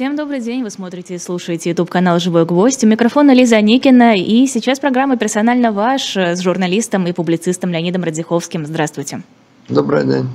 [0.00, 2.82] Всем добрый день, вы смотрите и слушаете YouTube канал «Живой гвоздь».
[2.82, 8.64] У микрофона Лиза Никина, и сейчас программа «Персонально ваш» с журналистом и публицистом Леонидом Радзиховским.
[8.64, 9.20] Здравствуйте.
[9.68, 10.26] Добрый день.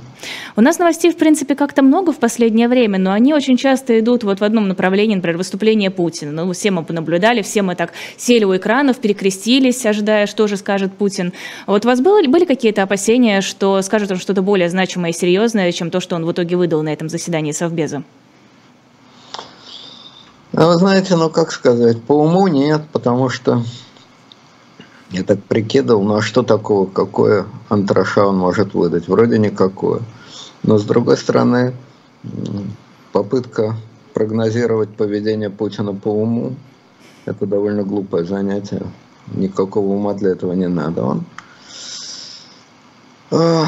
[0.54, 4.22] У нас новостей, в принципе, как-то много в последнее время, но они очень часто идут
[4.22, 6.30] вот в одном направлении, например, выступление Путина.
[6.30, 10.92] Ну, все мы понаблюдали, все мы так сели у экранов, перекрестились, ожидая, что же скажет
[10.92, 11.32] Путин.
[11.66, 15.72] Вот у вас было, были какие-то опасения, что скажет он что-то более значимое и серьезное,
[15.72, 18.04] чем то, что он в итоге выдал на этом заседании Совбеза?
[20.52, 23.62] А вы знаете, ну как сказать, по уму нет, потому что
[25.10, 29.08] я так прикидывал, ну а что такого, какое антраша он может выдать?
[29.08, 30.02] Вроде никакое.
[30.62, 31.74] Но с другой стороны,
[33.12, 33.76] попытка
[34.14, 36.56] прогнозировать поведение Путина по уму,
[37.24, 38.86] это довольно глупое занятие.
[39.34, 41.04] Никакого ума для этого не надо.
[43.30, 43.66] Он,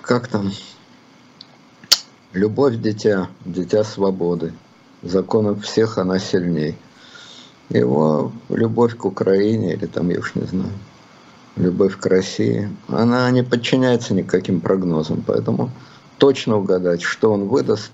[0.00, 0.50] как там,
[2.32, 4.54] любовь дитя, дитя свободы.
[5.02, 6.76] Законов всех она сильней
[7.70, 10.72] его любовь к Украине, или там, я уж не знаю,
[11.56, 15.70] любовь к России, она не подчиняется никаким прогнозам, поэтому
[16.18, 17.92] точно угадать, что он выдаст,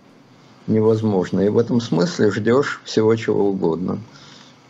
[0.67, 1.41] невозможно.
[1.41, 3.99] И в этом смысле ждешь всего чего угодно.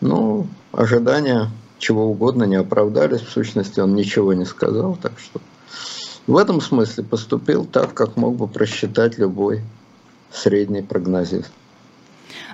[0.00, 5.40] Ну, ожидания чего угодно не оправдались, в сущности он ничего не сказал, так что
[6.26, 9.62] в этом смысле поступил так, как мог бы просчитать любой
[10.32, 11.50] средний прогнозист.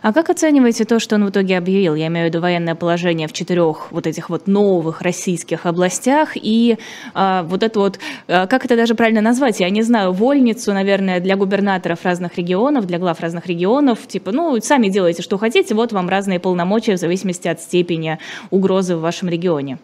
[0.03, 1.95] А как оцениваете то, что он в итоге объявил?
[1.95, 6.79] Я имею в виду военное положение в четырех вот этих вот новых российских областях и
[7.15, 9.61] а, вот это вот, а, как это даже правильно назвать?
[9.61, 14.61] Я не знаю, вольницу, наверное, для губернаторов разных регионов, для глав разных регионов, типа, ну,
[14.61, 18.19] сами делайте, что хотите, вот вам разные полномочия в зависимости от степени
[18.51, 19.79] угрозы в вашем регионе.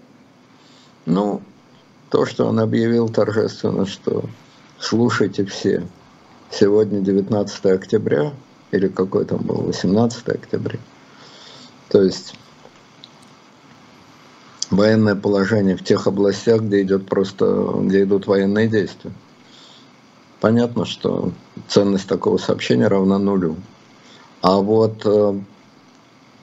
[1.07, 1.41] Ну,
[2.11, 4.25] то, что он объявил торжественно, что
[4.79, 5.83] слушайте все,
[6.51, 8.33] сегодня 19 октября,
[8.71, 10.79] или какой там был, 18 октября.
[11.89, 12.35] То есть
[14.71, 19.13] военное положение в тех областях, где идет просто, где идут военные действия.
[20.41, 21.33] Понятно, что
[21.69, 23.57] ценность такого сообщения равна нулю.
[24.41, 25.41] А вот э,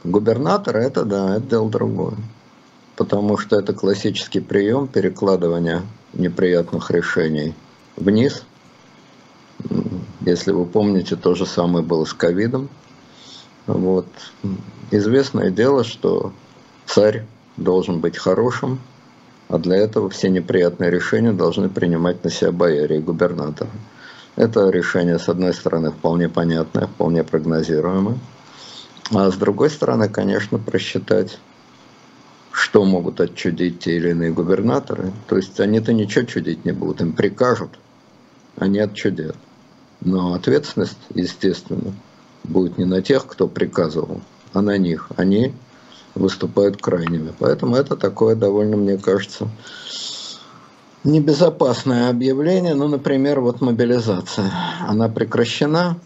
[0.03, 2.15] губернатор это да, это дело другое.
[2.97, 5.83] Потому что это классический прием перекладывания
[6.13, 7.53] неприятных решений
[7.95, 8.43] вниз–
[10.25, 12.69] если вы помните, то же самое было с ковидом.
[13.67, 14.07] Вот.
[14.91, 16.33] Известное дело, что
[16.85, 17.25] царь
[17.57, 18.79] должен быть хорошим,
[19.47, 23.69] а для этого все неприятные решения должны принимать на себя бояре и губернаторы.
[24.35, 28.17] Это решение, с одной стороны, вполне понятное, вполне прогнозируемое.
[29.11, 31.37] А с другой стороны, конечно, просчитать,
[32.51, 35.11] что могут отчудить те или иные губернаторы.
[35.27, 37.69] То есть они-то ничего чудить не будут, им прикажут,
[38.57, 39.37] они отчудят.
[40.01, 41.93] Но ответственность, естественно,
[42.43, 44.21] будет не на тех, кто приказывал,
[44.53, 45.09] а на них.
[45.15, 45.53] Они
[46.13, 47.33] выступают крайними.
[47.39, 49.47] Поэтому это такое довольно, мне кажется,
[51.03, 52.73] небезопасное объявление.
[52.73, 54.51] Ну, например, вот мобилизация.
[54.87, 55.97] Она прекращена,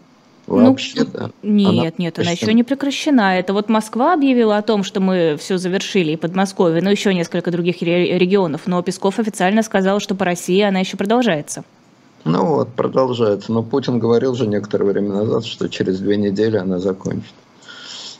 [0.50, 1.30] ну, Вообще-то.
[1.44, 3.38] Нет, она нет, она еще не прекращена.
[3.38, 7.52] Это вот Москва объявила о том, что мы все завершили, и Подмосковье, но еще несколько
[7.52, 8.62] других регионов.
[8.66, 11.62] Но Песков официально сказал, что по России она еще продолжается.
[12.24, 13.52] Ну вот, продолжается.
[13.52, 17.32] Но Путин говорил же некоторое время назад, что через две недели она закончит.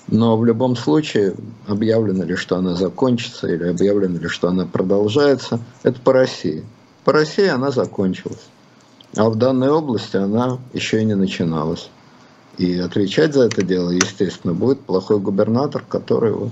[0.08, 1.34] Но в любом случае,
[1.68, 6.64] объявлено ли, что она закончится, или объявлено ли, что она продолжается, это по России.
[7.04, 8.48] По России она закончилась.
[9.16, 11.90] А в данной области она еще и не начиналась.
[12.58, 16.50] И отвечать за это дело, естественно, будет плохой губернатор, который вот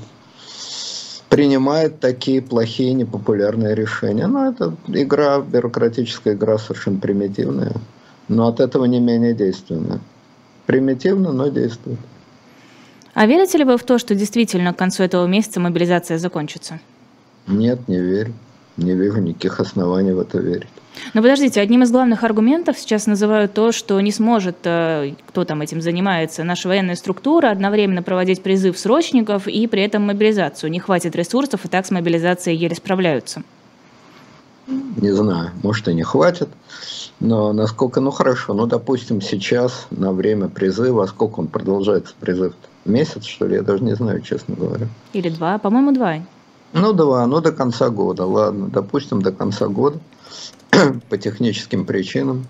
[1.29, 4.27] принимает такие плохие непопулярные решения.
[4.27, 7.73] Ну, это игра, бюрократическая игра совершенно примитивная,
[8.29, 10.01] но от этого не менее действенная.
[10.67, 11.99] Примитивно, но действует.
[13.15, 16.79] А верите ли вы в то, что действительно к концу этого месяца мобилизация закончится?
[17.47, 18.33] Нет, не верю.
[18.77, 20.69] Не вижу никаких оснований в это верить.
[21.15, 25.63] Но подождите, одним из главных аргументов сейчас называют то, что не сможет, э, кто там
[25.63, 30.71] этим занимается, наша военная структура одновременно проводить призыв срочников и при этом мобилизацию.
[30.71, 33.43] Не хватит ресурсов, и так с мобилизацией еле справляются.
[34.67, 36.49] Не знаю, может и не хватит,
[37.21, 42.53] но насколько, ну хорошо, ну допустим сейчас на время призыва, а сколько он продолжается призыв?
[42.85, 43.57] Месяц, что ли?
[43.57, 44.89] Я даже не знаю, честно говоря.
[45.13, 46.19] Или два, по-моему, два.
[46.75, 49.99] Ну, два, ну до конца года, ладно, допустим, до конца года
[51.09, 52.47] по техническим причинам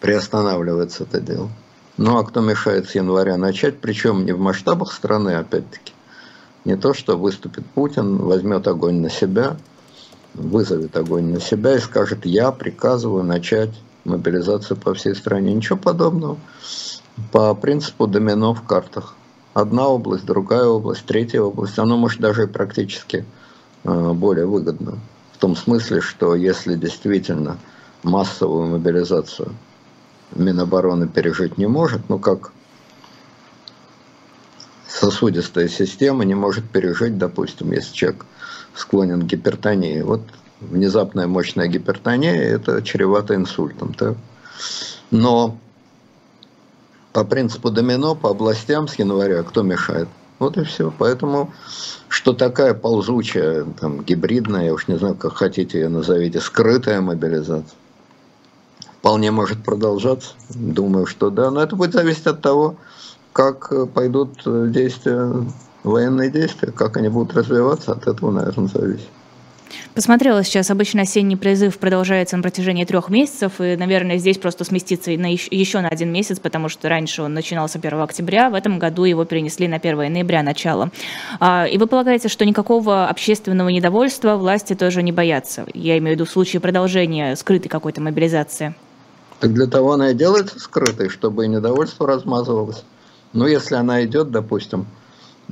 [0.00, 1.50] приостанавливается это дело.
[1.96, 5.92] Ну а кто мешает с января начать, причем не в масштабах страны, опять-таки.
[6.64, 9.56] Не то, что выступит Путин, возьмет огонь на себя,
[10.34, 13.70] вызовет огонь на себя и скажет, я приказываю начать
[14.04, 15.54] мобилизацию по всей стране.
[15.54, 16.38] Ничего подобного.
[17.32, 19.14] По принципу домино в картах.
[19.54, 21.78] Одна область, другая область, третья область.
[21.78, 23.24] Оно может даже практически
[23.84, 24.98] э, более выгодно.
[25.38, 27.58] В том смысле, что если действительно
[28.02, 29.54] массовую мобилизацию
[30.34, 32.50] Минобороны пережить не может, ну как
[34.88, 38.26] сосудистая система не может пережить, допустим, если человек
[38.74, 40.02] склонен к гипертонии.
[40.02, 40.22] Вот
[40.60, 43.94] внезапная мощная гипертония– это чревато инсультом.
[43.94, 44.16] Так?
[45.12, 45.56] Но
[47.12, 50.08] по принципу домино, по областям с января, кто мешает?
[50.38, 50.92] Вот и все.
[50.96, 51.52] Поэтому,
[52.08, 57.76] что такая ползучая, там, гибридная, я уж не знаю, как хотите ее назовите, скрытая мобилизация,
[59.00, 60.34] вполне может продолжаться.
[60.50, 61.50] Думаю, что да.
[61.50, 62.76] Но это будет зависеть от того,
[63.32, 65.32] как пойдут действия,
[65.82, 69.08] военные действия, как они будут развиваться, от этого, наверное, зависит.
[69.94, 75.10] Посмотрела сейчас, обычно осенний призыв продолжается на протяжении трех месяцев, и, наверное, здесь просто сместится
[75.12, 78.78] на еще, еще на один месяц, потому что раньше он начинался 1 октября, в этом
[78.78, 80.90] году его перенесли на 1 ноября начало.
[81.40, 85.66] А, и вы полагаете, что никакого общественного недовольства власти тоже не боятся?
[85.74, 88.74] Я имею в виду в случае продолжения скрытой какой-то мобилизации.
[89.40, 92.84] Так для того она и делается скрытой, чтобы и недовольство размазывалось.
[93.32, 94.86] Но если она идет, допустим,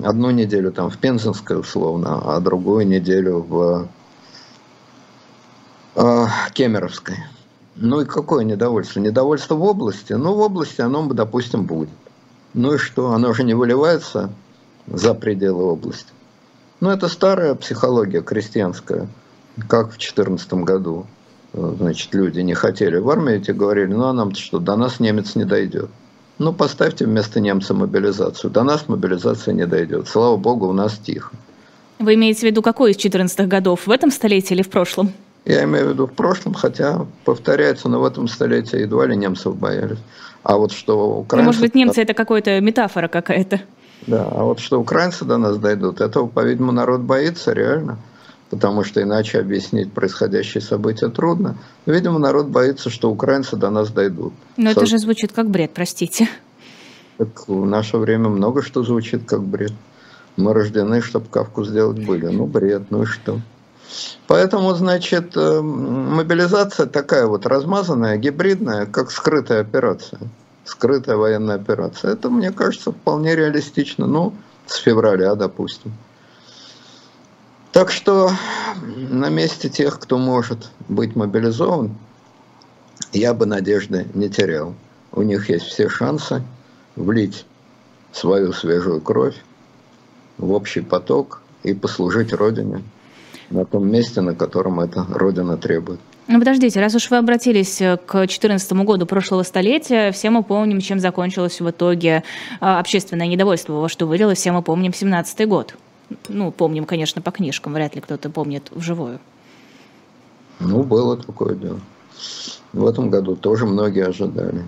[0.02, 3.88] одну неделю там в Пензенской условно, а другую неделю в
[6.52, 7.16] Кемеровской.
[7.76, 9.00] Ну и какое недовольство?
[9.00, 10.12] Недовольство в области?
[10.12, 11.88] Ну, в области оно, допустим, будет.
[12.54, 13.12] Ну и что?
[13.12, 14.30] Оно же не выливается
[14.86, 16.12] за пределы области.
[16.80, 19.08] Ну, это старая психология крестьянская,
[19.68, 21.06] как в 2014 году.
[21.52, 25.34] Значит, люди не хотели в армию, те говорили, ну а нам-то что, до нас немец
[25.34, 25.88] не дойдет.
[26.38, 28.50] Ну, поставьте вместо немца мобилизацию.
[28.50, 30.08] До нас мобилизация не дойдет.
[30.08, 31.32] Слава богу, у нас тихо.
[31.98, 33.86] Вы имеете в виду какой из 14 годов?
[33.86, 35.12] В этом столетии или в прошлом?
[35.46, 39.56] Я имею в виду в прошлом, хотя повторяется, но в этом столетии едва ли немцев
[39.56, 39.98] боялись.
[40.42, 41.36] А вот что украинцы...
[41.36, 43.60] Ну, может быть, немцы это какая-то метафора какая-то.
[44.08, 47.98] Да, а вот что украинцы до нас дойдут, этого, по-видимому, народ боится реально,
[48.50, 51.56] потому что иначе объяснить происходящие события трудно.
[51.86, 54.34] Но, видимо, народ боится, что украинцы до нас дойдут.
[54.56, 54.80] Но Со...
[54.80, 56.28] это же звучит как бред, простите.
[57.18, 59.72] Так в наше время много что звучит как бред.
[60.36, 62.26] Мы рождены, чтобы кавку сделать были.
[62.26, 63.40] Ну, бред, ну и что?
[64.26, 70.20] Поэтому, значит, э, мобилизация такая вот размазанная, гибридная, как скрытая операция.
[70.64, 72.12] Скрытая военная операция.
[72.12, 74.06] Это, мне кажется, вполне реалистично.
[74.06, 74.34] Ну,
[74.66, 75.92] с февраля, допустим.
[77.72, 78.32] Так что
[79.10, 81.94] на месте тех, кто может быть мобилизован,
[83.12, 84.74] я бы надежды не терял.
[85.12, 86.42] У них есть все шансы
[86.96, 87.46] влить
[88.12, 89.36] свою свежую кровь
[90.38, 92.82] в общий поток и послужить Родине
[93.50, 96.00] на том месте, на котором эта Родина требует.
[96.28, 100.80] Ну, подождите, раз уж вы обратились э, к 2014 году прошлого столетия, все мы помним,
[100.80, 102.24] чем закончилось в итоге
[102.60, 105.76] а, общественное недовольство, во что вылилось, все мы помним 17 год.
[106.28, 109.20] Ну, помним, конечно, по книжкам, вряд ли кто-то помнит вживую.
[110.58, 111.78] Ну, было такое дело.
[112.72, 114.64] В этом году тоже многие ожидали.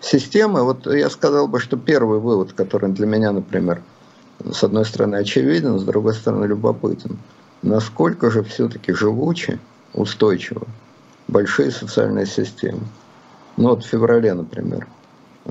[0.00, 3.82] Система, вот я сказал бы, что первый вывод, который для меня, например,
[4.50, 7.18] с одной стороны очевиден, с другой стороны любопытен–
[7.62, 9.58] насколько же все-таки живучи,
[9.94, 10.66] устойчивы
[11.28, 12.82] большие социальные системы.
[13.56, 14.86] Ну вот в феврале, например,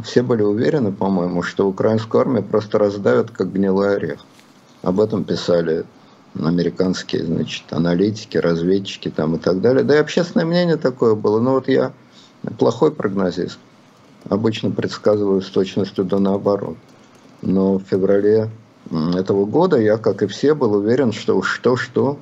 [0.04, 4.20] все были уверены, по-моему, что украинскую армию просто раздавят как гнилой орех.
[4.82, 5.86] Об этом писали
[6.40, 9.84] американские, значит, аналитики, разведчики там и так далее.
[9.84, 11.40] Да и общественное мнение такое было.
[11.40, 11.94] Но вот я
[12.58, 13.58] плохой прогнозист.
[14.30, 16.78] Обычно предсказываю с точностью до наоборот.
[17.42, 18.50] Но в феврале
[18.92, 22.18] этого года я, как и все, был уверен, что что-что,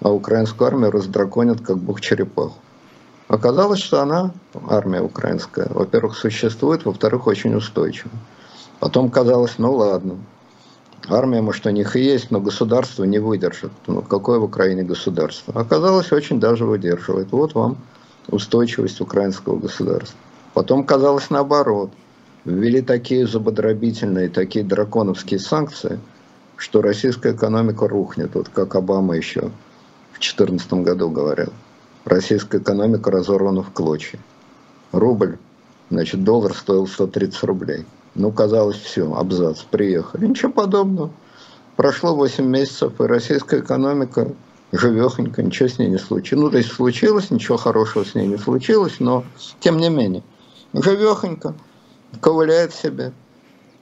[0.00, 2.56] а украинскую армию раздраконят как бог черепаху.
[3.26, 4.32] Оказалось, что она,
[4.68, 8.10] армия украинская, во-первых, существует, во-вторых, очень устойчива.
[8.80, 10.16] Потом казалось, ну ладно,
[11.08, 13.72] армия, может, у них и есть, но государство не выдержит.
[13.86, 15.60] Ну, какое в Украине государство?
[15.60, 17.30] Оказалось, очень даже выдерживает.
[17.32, 17.76] Вот вам
[18.28, 20.16] устойчивость украинского государства.
[20.54, 21.90] Потом казалось наоборот–
[22.48, 25.98] ввели такие зубодробительные, такие драконовские санкции,
[26.56, 29.50] что российская экономика рухнет, вот как Обама еще
[30.12, 31.52] в 2014 году говорил.
[32.04, 34.18] Российская экономика разорвана в клочья.
[34.92, 35.38] Рубль,
[35.90, 37.84] значит, доллар стоил 130 рублей.
[38.14, 40.26] Ну, казалось, все, абзац, приехали.
[40.26, 41.10] Ничего подобного.
[41.76, 44.32] Прошло 8 месяцев, и российская экономика
[44.72, 46.44] живехонько, ничего с ней не случилось.
[46.44, 49.24] Ну, то есть случилось, ничего хорошего с ней не случилось, но
[49.60, 50.22] тем не менее,
[50.72, 51.54] живехонько
[52.20, 53.12] ковыляет себе,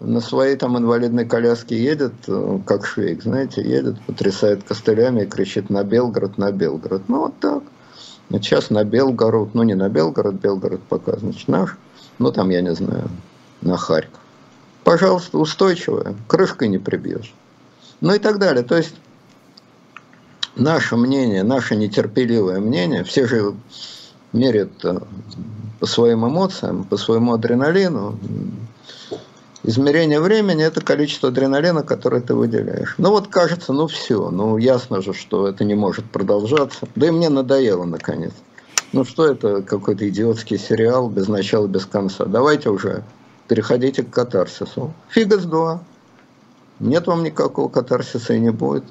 [0.01, 5.71] на своей там инвалидной коляске едет, э, как швейк, знаете, едет, потрясает костылями и кричит
[5.71, 7.09] на Белгород, на Белгород.
[7.09, 7.63] Ну вот так.
[8.31, 11.77] Сейчас на Белгород, ну не на Белгород, Белгород пока, значит, наш,
[12.19, 13.09] ну там, я не знаю,
[13.63, 14.21] на Харьков.
[14.85, 17.35] Пожалуйста, устойчивая, крышкой не прибьешь.
[18.01, 18.65] Ну и так далее.
[18.65, 18.95] То есть
[20.57, 23.55] наше мнение, наше нетерпеливое мнение, все же
[24.33, 25.01] меряют э,
[25.79, 28.19] по своим эмоциям, по своему адреналину.
[29.63, 32.95] Измерение времени– это количество адреналина, которое ты выделяешь.
[32.99, 36.87] Ну вот кажется, ну все, ну ясно же, что это не может продолжаться.
[36.95, 38.33] Да и мне надоело, наконец.
[38.93, 42.27] Ну что это, какой-то идиотский сериал без начала, без конца.
[42.27, 43.03] Давайте уже
[43.49, 44.95] переходите к катарсису.
[45.09, 45.83] Фига с два.
[46.79, 48.85] Нет вам никакого катарсиса и не будет.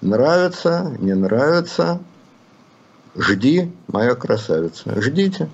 [0.00, 2.00] Нравится, не нравится.
[3.14, 5.00] Жди, моя красавица.
[5.00, 5.50] Ждите.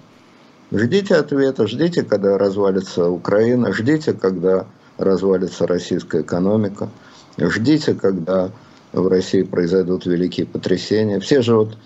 [0.71, 4.67] Ждите ответа, ждите, когда развалится Украина, ждите, когда
[4.99, 6.91] развалится российская экономика,
[7.39, 8.51] ждите, когда
[8.93, 11.21] в России произойдут великие потрясения.
[11.21, 11.79] Все же вот,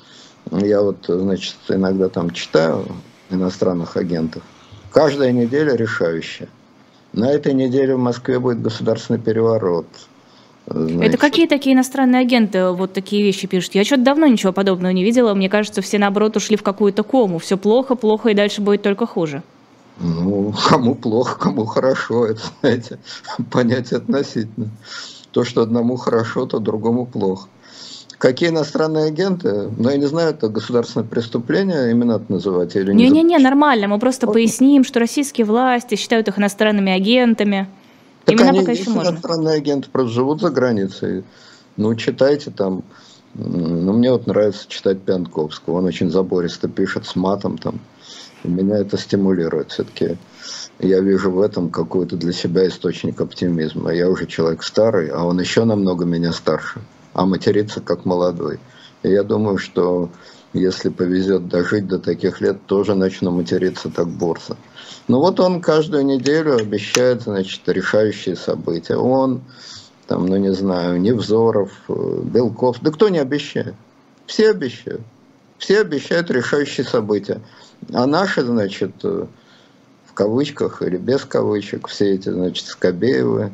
[0.50, 2.86] я вот, значит, иногда там читаю
[3.30, 4.42] иностранных агентов,
[4.90, 6.48] каждая неделя решающая.
[7.12, 9.86] На этой неделе в Москве будет государственный переворот–
[10.66, 13.74] Значит, Это какие такие иностранные агенты вот такие вещи пишут?
[13.74, 15.34] Я что-то давно ничего подобного не видела.
[15.34, 17.38] Мне кажется, все наоборот ушли в какую-то кому.
[17.38, 19.42] Все плохо, плохо, и дальше будет только хуже.
[20.00, 22.98] Ну, кому плохо, кому хорошо, это, знаете,
[23.50, 24.70] понятие относительно.
[25.32, 27.48] То, что одному хорошо, то другому плохо.
[28.18, 29.68] Какие иностранные агенты?
[29.76, 33.10] Ну, я не знаю, это государственное преступление, это называть или не?
[33.10, 33.88] Не-не-не, нормально.
[33.88, 37.66] Мы просто поясним, что российские власти считают их иностранными агентами.
[38.24, 39.10] Так Именно они пока еще можно.
[39.10, 41.24] иностранные агенты просто живут за границей.
[41.76, 42.84] Ну, читайте там.
[43.34, 45.78] Ну, мне вот нравится читать Пьянковского.
[45.78, 47.80] Он очень забористо пишет с матом там.
[48.44, 50.18] И меня это стимулирует все-таки.
[50.78, 53.92] Я вижу в этом какой-то для себя источник оптимизма.
[53.92, 56.80] Я уже человек старый, а он еще намного меня старше.
[57.14, 58.58] А матерится как молодой.
[59.02, 60.10] И я думаю, что
[60.52, 64.56] если повезет дожить до таких лет, тоже начну материться так борзо.
[65.08, 68.96] Ну вот он каждую неделю обещает, значит, решающие события.
[68.96, 69.42] Он,
[70.06, 73.74] там, ну не знаю, Невзоров, э, Белков, да кто не обещает?
[74.26, 75.02] Все обещают.
[75.58, 77.40] Все обещают решающие события.
[77.92, 79.26] А наши, значит, э,
[80.06, 83.52] в кавычках или без кавычек, все эти, значит, Скобеевы,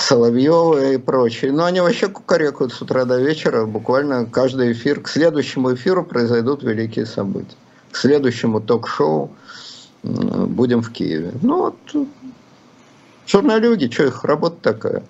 [0.00, 1.52] Соловьевы и прочие.
[1.52, 3.66] Но они вообще кукарекают с утра до вечера.
[3.66, 7.56] Буквально каждый эфир, к следующему эфиру произойдут великие события
[7.96, 9.30] к следующему ток-шоу
[10.02, 11.32] будем в Киеве.
[11.40, 12.08] Ну вот,
[13.26, 15.02] журналюги, что их работа такая.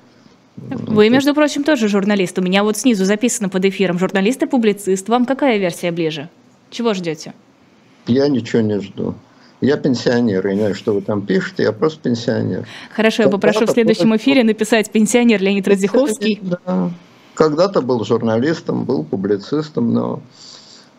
[0.56, 2.38] Вы, между прочим, тоже журналист.
[2.38, 5.08] У меня вот снизу записано под эфиром журналист и публицист.
[5.08, 6.28] Вам какая версия ближе?
[6.70, 7.34] Чего ждете?
[8.06, 9.16] Я ничего не жду.
[9.60, 12.66] Я пенсионер, я не знаю, что вы там пишете, я просто пенсионер.
[12.94, 16.40] Хорошо, я попрошу в следующем эфире написать «Пенсионер Леонид Радзиховский».
[16.42, 16.90] Да.
[17.34, 20.22] Когда-то был журналистом, был публицистом, но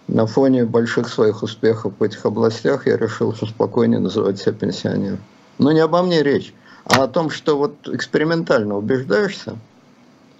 [0.08, 5.20] на фоне больших своих успехов в этих областях я решил, что спокойнее называть себя пенсионером.
[5.60, 6.54] Но не обо мне речь,
[6.86, 9.58] а о том, что вот экспериментально убеждаешься,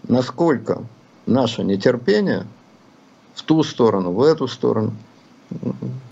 [0.08, 0.84] насколько
[1.26, 2.48] наше нетерпение
[3.36, 4.94] в ту сторону, в эту сторону,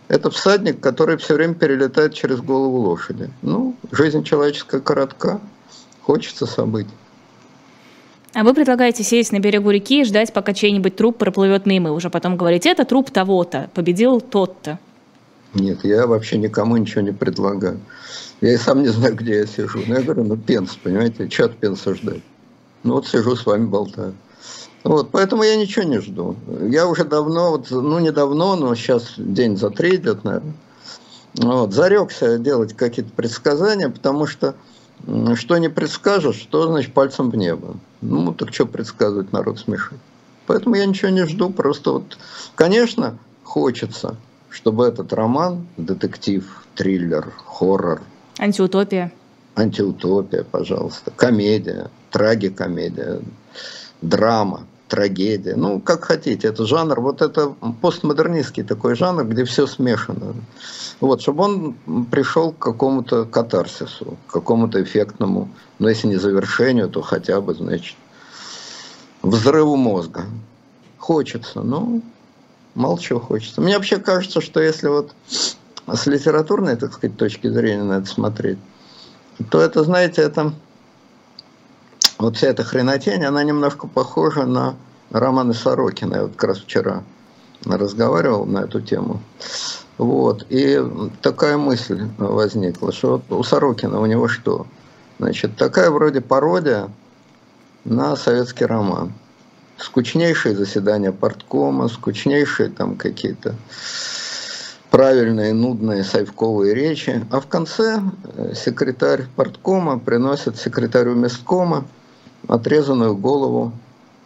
[0.07, 3.29] это всадник, который все время перелетает через голову лошади.
[3.41, 5.39] Ну, жизнь человеческая коротка,
[6.01, 6.93] хочется событий.
[8.33, 11.91] А вы предлагаете сесть на берегу реки и ждать, пока чей-нибудь труп проплывет мимо, и
[11.93, 14.77] уже потом говорить, это труп того-то, победил тот-то.
[15.53, 17.79] Нет, я вообще никому ничего не предлагаю.
[18.41, 19.79] Я и сам не знаю, где я сижу.
[19.87, 22.21] Но я говорю, ну пенс, понимаете, от пенса ждать?
[22.83, 24.13] Ну вот сижу с вами болтаю.
[24.85, 26.35] Вот, поэтому я ничего не жду.
[26.61, 30.53] Я уже давно, вот, ну не давно, но сейчас день за три идет, наверное,
[31.33, 34.53] вот, зарекся делать какие-то предсказания, потому что
[35.33, 37.77] что не предскажешь, что значит пальцем в небо.
[38.01, 39.97] Ну, так что предсказывать, народ смешит.
[40.45, 42.19] Поэтому я ничего не жду, просто вот,
[42.53, 44.17] конечно, хочется,
[44.51, 48.03] чтобы этот роман, детектив, триллер, хоррор.
[48.37, 49.11] Антиутопия.
[49.55, 51.11] Антиутопия, пожалуйста.
[51.15, 53.21] Комедия, трагикомедия,
[54.03, 55.55] драма, трагедия.
[55.55, 60.35] Ну, как хотите, это жанр, вот это постмодернистский такой жанр, где все смешано.
[60.99, 61.75] Вот, чтобы он
[62.11, 65.49] пришел к какому-то катарсису, к какому-то эффектному,
[65.79, 67.95] но если не завершению, то хотя бы, значит,
[69.21, 70.25] взрыву мозга.
[70.97, 72.01] Хочется, но
[72.75, 73.61] мало чего хочется.
[73.61, 78.57] Мне вообще кажется, что если вот с литературной, так сказать, точки зрения на это смотреть,
[79.49, 80.53] то это, знаете, это
[82.17, 84.75] вот вся эта хренотень, она немножко похожа на
[85.11, 86.15] романы Сорокина.
[86.15, 87.03] Я вот как раз вчера
[87.65, 89.21] разговаривал на эту тему.
[89.97, 90.45] Вот.
[90.49, 90.81] И
[91.21, 94.65] такая мысль возникла, что вот у Сорокина, у него что?
[95.19, 96.89] Значит, такая вроде пародия
[97.83, 99.13] на советский роман.
[99.77, 103.55] Скучнейшие заседания порткома, скучнейшие там какие-то
[104.89, 111.85] правильные, нудные, сайвковые речи, а в конце э, секретарь порткома приносит секретарю месткома
[112.47, 113.71] отрезанную голову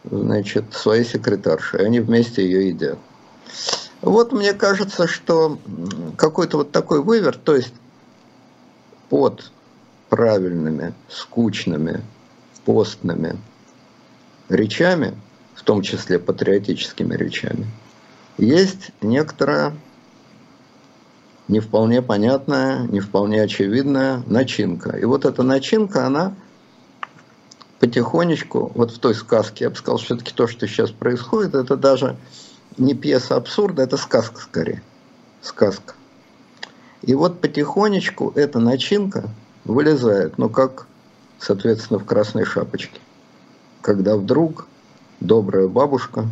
[0.03, 2.97] значит, своей секретарши, и они вместе ее едят.
[4.01, 5.59] Вот мне кажется, что
[6.17, 7.73] какой-то вот такой выверт, то есть
[9.09, 9.51] под
[10.09, 12.01] правильными, скучными,
[12.65, 13.37] постными
[14.47, 15.15] речами,
[15.55, 17.67] в том числе патриотическими речами,
[18.37, 19.73] есть некоторая
[21.49, 24.91] не вполне понятная, не вполне очевидная начинка.
[24.91, 26.35] И вот эта начинка, она
[27.79, 32.17] потихонечку, вот в той сказке, я бы сказал, все-таки то, что сейчас происходит, это даже
[32.77, 34.81] не пьеса абсурда, это сказка скорее.
[35.41, 35.95] Сказка.
[37.01, 39.29] И вот потихонечку эта начинка
[39.63, 40.87] вылезает, ну как,
[41.39, 42.99] соответственно, в красной шапочке.
[43.81, 44.67] Когда вдруг
[45.21, 46.27] добрая бабушка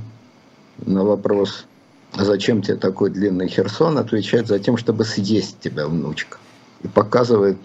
[0.85, 1.65] на вопрос,
[2.13, 6.37] зачем тебе такой длинный Херсон, отвечает за тем, чтобы съесть тебя, внучка.
[6.83, 7.57] И показывает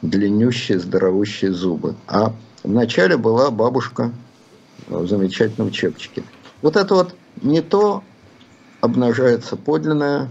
[0.00, 1.94] длиннющие, здоровущие зубы.
[2.06, 2.32] А
[2.64, 4.10] вначале была бабушка
[4.88, 6.24] в замечательном чепчике.
[6.62, 8.02] Вот это вот не то
[8.80, 10.30] обнажается подлинная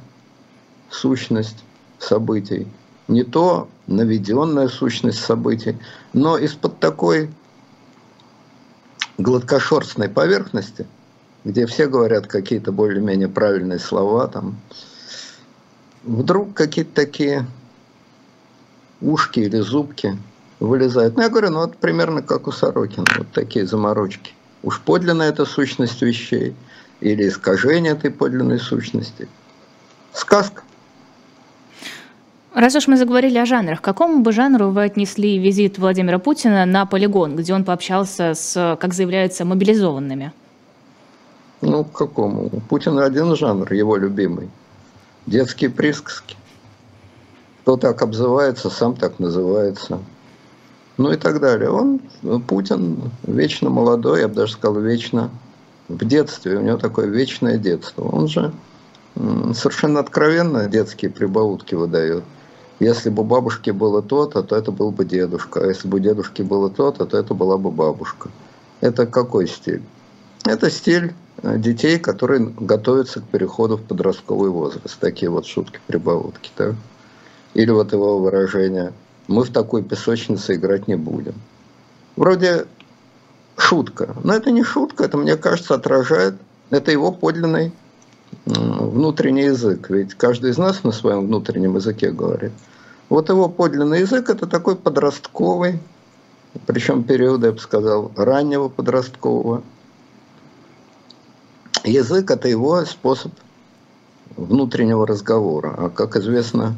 [0.89, 1.63] сущность
[1.99, 2.67] событий,
[3.07, 5.77] не то наведенная сущность событий,
[6.11, 7.29] но из-под такой
[9.17, 10.87] гладкошерстной поверхности,
[11.43, 14.57] где все говорят какие-то более-менее правильные слова, там,
[16.03, 17.45] вдруг какие-то такие
[19.01, 20.17] ушки или зубки
[20.63, 21.15] вылезают.
[21.15, 24.33] Ну, я говорю, ну вот примерно как у Сорокина, вот такие заморочки.
[24.63, 26.55] Уж подлинная эта сущность вещей
[27.01, 29.27] или искажение этой подлинной сущности.
[30.13, 30.63] Сказка.
[32.53, 36.65] Раз уж мы заговорили о жанрах, к какому бы жанру вы отнесли визит Владимира Путина
[36.65, 40.31] на полигон, где он пообщался с, как заявляется, мобилизованными?
[41.61, 42.49] Ну, к какому?
[42.51, 44.49] У Путина один жанр, его любимый.
[45.25, 46.35] Детские присказки.
[47.61, 49.99] Кто так обзывается, сам так называется.
[50.97, 51.69] Ну и так далее.
[51.69, 51.99] Он,
[52.47, 55.31] Путин, вечно молодой, я бы даже сказал, вечно
[55.87, 56.57] в детстве.
[56.57, 58.03] У него такое вечное детство.
[58.03, 58.53] Он же
[59.15, 62.23] совершенно откровенно детские прибаутки выдает.
[62.79, 65.61] Если бы у бабушки было то-то, то это был бы дедушка.
[65.61, 68.29] А если бы у дедушки было то-то, то это была бы бабушка.
[68.81, 69.81] Это какой стиль?
[70.45, 71.13] Это стиль
[71.43, 74.99] э, детей, которые готовятся к переходу в подростковый возраст.
[74.99, 76.51] Такие вот шутки-прибаутки.
[76.57, 76.75] Да?
[77.53, 78.91] Или вот его выражение
[79.27, 81.35] «мы в такой песочнице играть не будем».
[82.15, 82.65] Вроде
[83.57, 84.15] шутка.
[84.23, 86.35] Но это не шутка, это, мне кажется, отражает,
[86.69, 87.71] это его подлинный
[88.45, 89.89] внутренний язык.
[89.89, 92.51] Ведь каждый из нас на своем внутреннем языке говорит.
[93.09, 95.79] Вот его подлинный язык– это такой подростковый,
[96.65, 99.63] причем период, я бы сказал, раннего подросткового.
[101.83, 103.31] Язык– это его способ
[104.35, 105.75] внутреннего разговора.
[105.77, 106.75] А, как известно,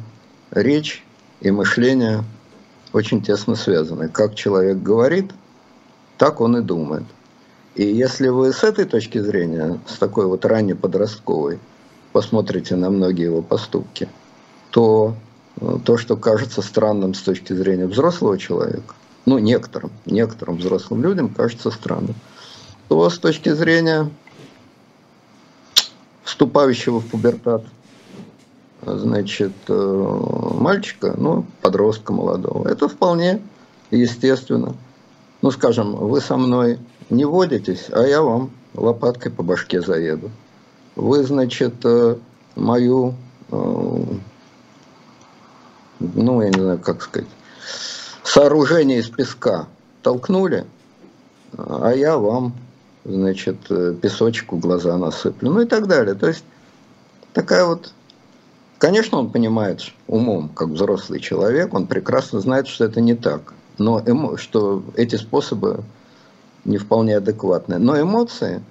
[0.50, 1.04] речь
[1.40, 2.24] и мышление
[2.96, 4.08] очень тесно связаны.
[4.08, 5.30] Как человек говорит,
[6.16, 7.04] так он и думает.
[7.74, 11.58] И если вы с этой точки зрения, с такой вот ранней подростковой,
[12.12, 14.08] посмотрите на многие его поступки,
[14.70, 15.14] то
[15.60, 18.94] э, то, что кажется странным с точки зрения взрослого человека,
[19.26, 22.14] ну, некоторым, некоторым взрослым людям кажется странным,
[22.88, 24.08] то с точки зрения
[26.24, 27.62] вступающего в пубертат,
[28.86, 30.20] значит, э,
[30.54, 33.42] мальчика, ну, подростка молодого, это вполне
[33.90, 34.74] естественно.
[35.42, 36.78] Ну, скажем, вы со мной
[37.10, 40.30] не водитесь, а я вам лопаткой по башке заеду.
[40.94, 42.16] Вы, значит, э,
[42.54, 43.14] мою,
[43.50, 44.02] э,
[45.98, 47.28] ну, я не знаю, как сказать,
[48.22, 49.66] сооружение из песка
[50.02, 50.64] толкнули,
[51.56, 52.54] а я вам,
[53.04, 53.58] значит,
[54.00, 56.14] песочек в глаза насыплю, ну и так далее.
[56.14, 56.44] То есть
[57.32, 57.92] такая вот
[58.78, 64.02] Конечно, он понимает умом, как взрослый человек, он прекрасно знает, что это не так, но
[64.04, 65.82] эмо, что эти способы
[66.66, 67.78] не вполне адекватные.
[67.78, 68.62] Но эмоции,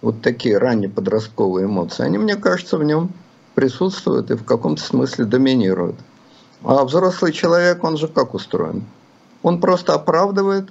[0.00, 3.10] вот такие ранние подростковые эмоции, они, мне кажется, в нем
[3.54, 5.96] присутствуют и в каком-то смысле доминируют.
[6.62, 8.84] А взрослый человек, он же как устроен?
[9.42, 10.68] Он просто оправдывает,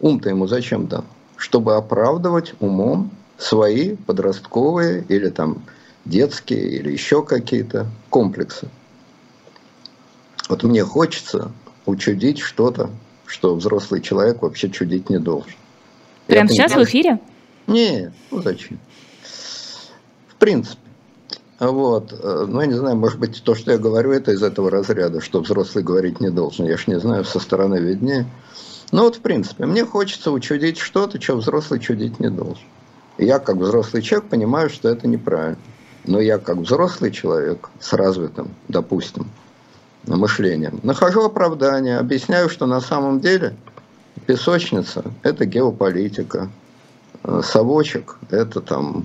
[0.00, 1.04] ум-то ему зачем дан?
[1.36, 5.62] Чтобы оправдывать умом свои подростковые или там
[6.08, 8.68] детские или еще какие-то комплексы.
[10.48, 11.52] Вот мне хочется
[11.86, 12.90] учудить что-то,
[13.26, 15.52] что взрослый человек вообще чудить не должен.
[16.26, 16.84] Прямо сейчас не...
[16.84, 17.20] в эфире?
[17.66, 18.78] Нет, ну зачем?
[20.28, 20.80] В принципе.
[21.58, 22.14] Вот.
[22.22, 25.40] Ну, я не знаю, может быть, то, что я говорю, это из этого разряда, что
[25.40, 26.66] взрослый говорить не должен.
[26.66, 28.26] Я ж не знаю, со стороны виднее.
[28.92, 32.64] Но вот, в принципе, мне хочется учудить что-то, что взрослый чудить не должен.
[33.18, 35.58] И я, как взрослый человек, понимаю, что это неправильно.
[36.08, 39.30] Но я как взрослый человек с развитым, допустим,
[40.06, 43.54] мышлением, нахожу оправдание, объясняю, что на самом деле
[44.24, 46.48] песочница– это геополитика,
[47.24, 49.04] э, совочек– это там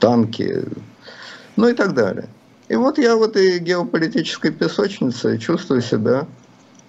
[0.00, 0.64] танки,
[1.54, 2.28] ну и так далее.
[2.66, 6.26] И вот я в этой геополитической песочнице чувствую себя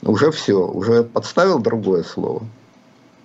[0.01, 2.41] уже все, уже подставил другое слово.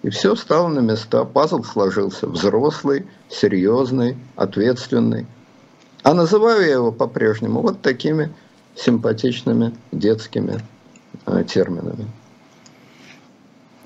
[0.03, 2.27] И все стало на места, пазл сложился.
[2.27, 5.27] Взрослый, серьезный, ответственный.
[6.03, 8.33] А называю я его по-прежнему вот такими
[8.75, 10.61] симпатичными детскими
[11.27, 12.07] э, терминами.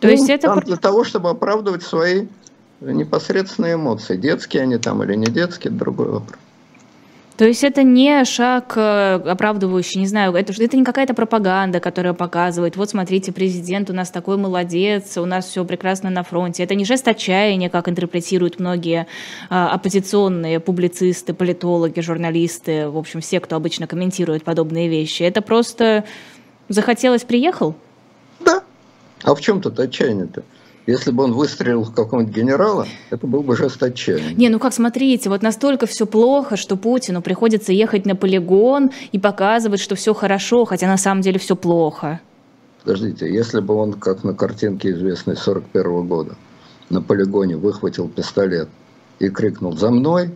[0.01, 0.55] То ну, есть это...
[0.64, 2.27] Для того, чтобы оправдывать свои
[2.81, 4.16] непосредственные эмоции.
[4.16, 6.38] Детские они там или не детские, это другой вопрос.
[7.37, 12.12] То есть это не шаг э, оправдывающий, не знаю, это, это не какая-то пропаганда, которая
[12.12, 16.62] показывает, вот смотрите, президент у нас такой молодец, у нас все прекрасно на фронте.
[16.62, 19.07] Это не жест отчаяния, как интерпретируют многие
[19.49, 25.23] а, оппозиционные публицисты, политологи, журналисты, в общем, все, кто обычно комментирует подобные вещи.
[25.23, 26.05] Это просто
[26.68, 27.75] захотелось, приехал?
[28.40, 28.62] Да.
[29.23, 30.42] А в чем тут отчаяние-то?
[30.87, 34.35] Если бы он выстрелил в какого-нибудь генерала, это был бы жест отчаяния.
[34.35, 39.18] Не, ну как, смотрите, вот настолько все плохо, что Путину приходится ехать на полигон и
[39.18, 42.21] показывать, что все хорошо, хотя на самом деле все плохо.
[42.83, 46.35] Подождите, если бы он, как на картинке известной 41 -го года,
[46.90, 48.68] на полигоне выхватил пистолет
[49.21, 50.33] и крикнул «За мной!»,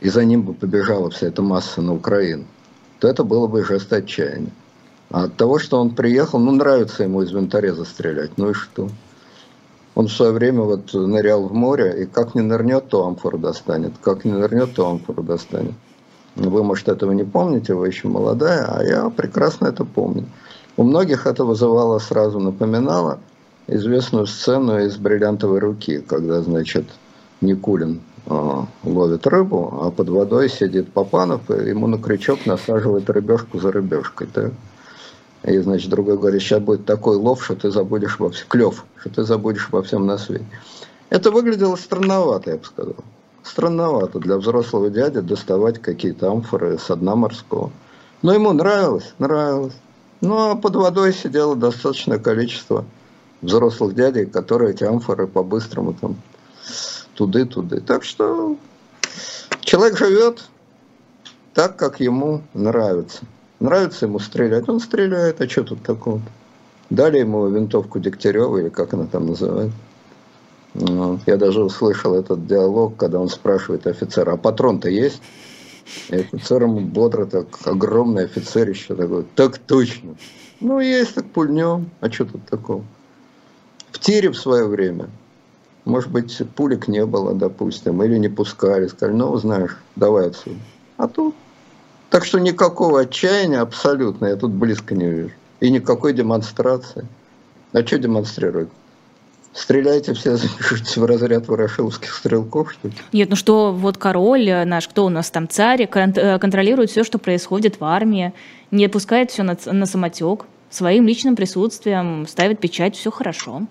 [0.00, 2.46] и за ним бы побежала вся эта масса на Украину,
[3.00, 4.52] то это было бы жест отчаяния.
[5.10, 8.88] А от того, что он приехал, ну, нравится ему из винтореза стрелять, ну и что?
[10.00, 13.92] Он в свое время вот нырял в море, и как не нырнет, то амфору достанет.
[14.00, 15.74] Как не нырнет, то амфору достанет.
[16.36, 20.24] Вы, может, этого не помните, вы еще молодая, а я прекрасно это помню.
[20.78, 23.18] У многих это вызывало сразу, напоминало
[23.66, 26.86] известную сцену из «Бриллиантовой руки», когда, значит,
[27.42, 33.60] Никулин э, ловит рыбу, а под водой сидит Папанов, и ему на крючок насаживает рыбешку
[33.60, 34.28] за рыбешкой.
[34.32, 34.52] Так?
[35.44, 39.10] И, значит, другой говорит, сейчас будет такой лов, что ты забудешь во всем, клев, что
[39.10, 40.46] ты забудешь во всем на свете.
[41.08, 42.96] Это выглядело странновато, я бы сказал.
[43.42, 47.72] Странновато для взрослого дяди доставать какие-то амфоры с дна морского.
[48.22, 49.74] Но ему нравилось, нравилось.
[50.20, 52.84] Ну, а под водой сидело достаточное количество
[53.40, 56.16] взрослых дядей, которые эти амфоры по-быстрому там
[57.14, 57.80] туды-туды.
[57.80, 58.56] Так что
[59.62, 60.44] человек живет
[61.54, 63.20] так, как ему нравится.
[63.60, 66.20] Нравится ему стрелять, он стреляет, а что тут такого?
[66.88, 69.76] Дали ему винтовку Дегтярева, или как она там называется.
[70.74, 71.20] Вот.
[71.26, 75.20] Я даже услышал этот диалог, когда он спрашивает офицера, а патрон-то есть?
[76.08, 80.16] И офицер ему бодро, так огромный офицер еще такой, так точно.
[80.60, 81.90] Ну, есть, так пульнем.
[82.00, 82.84] А что тут такого?
[83.90, 85.10] В тире в свое время.
[85.84, 88.86] Может быть, пулек не было, допустим, или не пускали.
[88.86, 90.56] Сказали, ну, знаешь, давай отсюда.
[90.96, 91.34] А тут
[92.10, 95.30] так что никакого отчаяния абсолютно я тут близко не вижу.
[95.60, 97.06] И никакой демонстрации.
[97.72, 98.70] А что демонстрируют?
[99.52, 102.94] Стреляйте все, запишитесь в разряд ворошиловских стрелков, что ли?
[103.12, 107.18] Нет, ну что, вот король наш, кто у нас там, царь, э, контролирует все, что
[107.18, 108.32] происходит в армии,
[108.70, 113.62] не пускает все на, на самотек, своим личным присутствием ставит печать, все хорошо.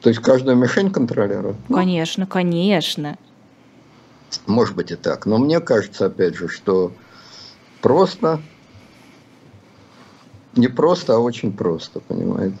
[0.00, 1.56] То есть каждую мишень контролирует?
[1.68, 3.16] Конечно, конечно.
[4.46, 5.26] Может быть и так.
[5.26, 6.92] Но мне кажется, опять же, что
[7.86, 8.40] просто,
[10.56, 12.56] не просто, а очень просто, понимаете?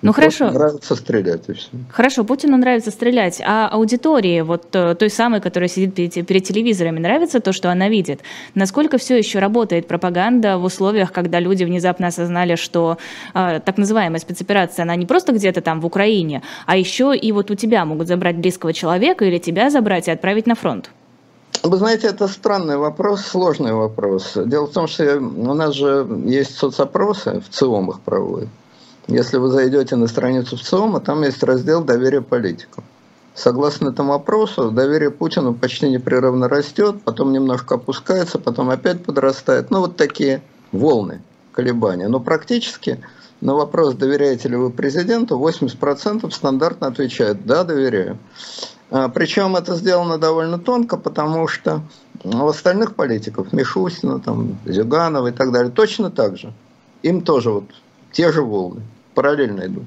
[0.00, 0.50] Ну хорошо.
[0.50, 1.68] Нравится стрелять и все.
[1.90, 6.98] Хорошо, Путину нравится стрелять, а аудитории, вот э, той самой, которая сидит перед, перед телевизорами,
[6.98, 8.20] нравится то, что она видит?
[8.54, 12.96] Насколько все еще работает пропаганда в условиях, когда люди внезапно осознали, что
[13.34, 17.50] э, так называемая спецоперация, она не просто где-то там в Украине, а еще и вот
[17.50, 20.90] у тебя могут забрать близкого человека или тебя забрать и отправить на фронт?
[21.64, 24.34] Вы знаете, это странный вопрос, сложный вопрос.
[24.36, 28.50] Дело в том, что у нас же есть соцопросы, в ЦИОМ их проводят.
[29.06, 32.84] Если вы зайдете на страницу в ЦИОМа, там есть раздел «Доверие политикам».
[33.34, 39.70] Согласно этому опросу, доверие Путину почти непрерывно растет, потом немножко опускается, потом опять подрастает.
[39.70, 41.22] Ну, вот такие волны
[41.52, 42.08] колебания.
[42.08, 43.00] Но практически
[43.40, 48.18] на вопрос, доверяете ли вы президенту, 80% стандартно отвечают «да, доверяю».
[48.94, 51.82] А, Причем это сделано довольно тонко, потому что
[52.22, 56.52] у остальных политиков, Мишустина, там, Зюганова и так далее, точно так же.
[57.02, 57.64] Им тоже вот
[58.12, 58.82] те же волны
[59.16, 59.82] параллельно идут.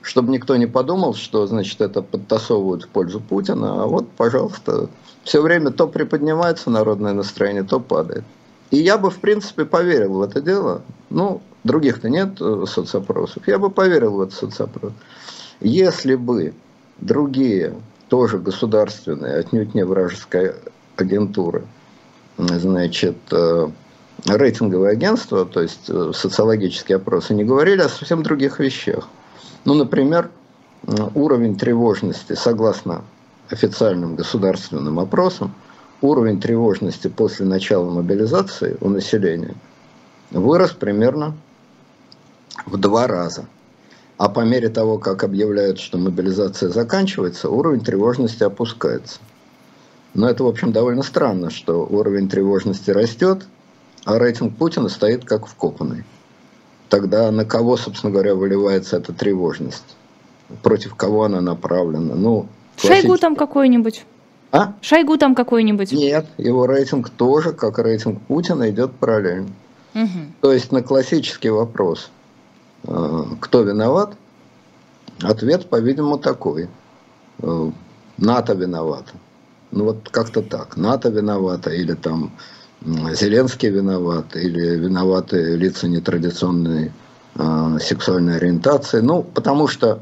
[0.00, 4.88] Чтобы никто не подумал, что, значит, это подтасовывают в пользу Путина, а вот, пожалуйста,
[5.22, 8.24] все время то приподнимается народное настроение, то падает.
[8.70, 10.80] И я бы, в принципе, поверил в это дело.
[11.10, 13.46] Ну, других-то нет э, соцопросов.
[13.46, 14.94] Я бы поверил в этот соцопрос.
[15.60, 16.54] Если бы
[16.98, 17.74] другие
[18.08, 20.56] тоже государственные, отнюдь не вражеская
[20.96, 21.62] агентура,
[22.36, 23.68] значит, э,
[24.26, 29.08] рейтинговые агентства, то есть э, социологические опросы, не говорили о совсем других вещах.
[29.64, 30.30] Ну, например,
[31.14, 33.04] уровень тревожности, согласно
[33.50, 35.54] официальным государственным опросам,
[36.00, 39.54] уровень тревожности после начала мобилизации у населения
[40.30, 41.34] вырос примерно
[42.66, 43.46] в два раза.
[44.16, 49.18] А по мере того, как объявляют, что мобилизация заканчивается, уровень тревожности опускается.
[50.14, 53.46] Но это, в общем, довольно странно, что уровень тревожности растет,
[54.04, 56.04] а рейтинг Путина стоит как вкопанный.
[56.88, 59.96] Тогда на кого, собственно говоря, выливается эта тревожность?
[60.62, 62.14] Против кого она направлена?
[62.14, 62.46] Ну,
[62.76, 63.06] классически...
[63.06, 64.04] Шойгу там какой-нибудь.
[64.52, 64.74] А?
[64.80, 65.90] Шойгу там какой-нибудь.
[65.90, 69.48] Нет, его рейтинг тоже, как рейтинг Путина, идет параллельно.
[69.94, 70.20] Угу.
[70.42, 72.10] То есть на классический вопрос,
[72.84, 74.14] кто виноват,
[75.22, 76.68] ответ, по-видимому, такой.
[77.40, 77.70] Э,
[78.18, 79.06] НАТО виноват.
[79.70, 80.76] Ну вот как-то так.
[80.76, 82.32] НАТО виновата или там
[82.82, 86.92] Зеленский виноват, или виноваты лица нетрадиционной
[87.34, 89.00] э, сексуальной ориентации.
[89.00, 90.00] Ну, потому что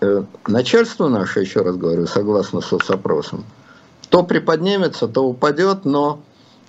[0.00, 3.44] э, начальство наше, еще раз говорю, согласно соцопросам,
[4.08, 6.20] то приподнимется, то упадет, но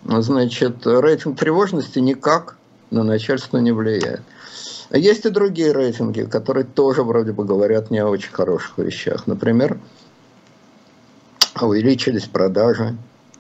[0.04, 2.58] значит, рейтинг тревожности никак
[2.92, 4.22] на начальство не влияет.
[4.94, 9.28] Есть и другие рейтинги, которые тоже вроде бы говорят не о очень хороших вещах.
[9.28, 9.80] Например,
[11.60, 12.96] увеличились продажи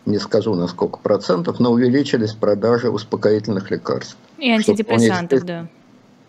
[0.05, 4.17] не скажу на сколько процентов, но увеличились продажи успокоительных лекарств.
[4.37, 5.67] И антидепрессантов, да.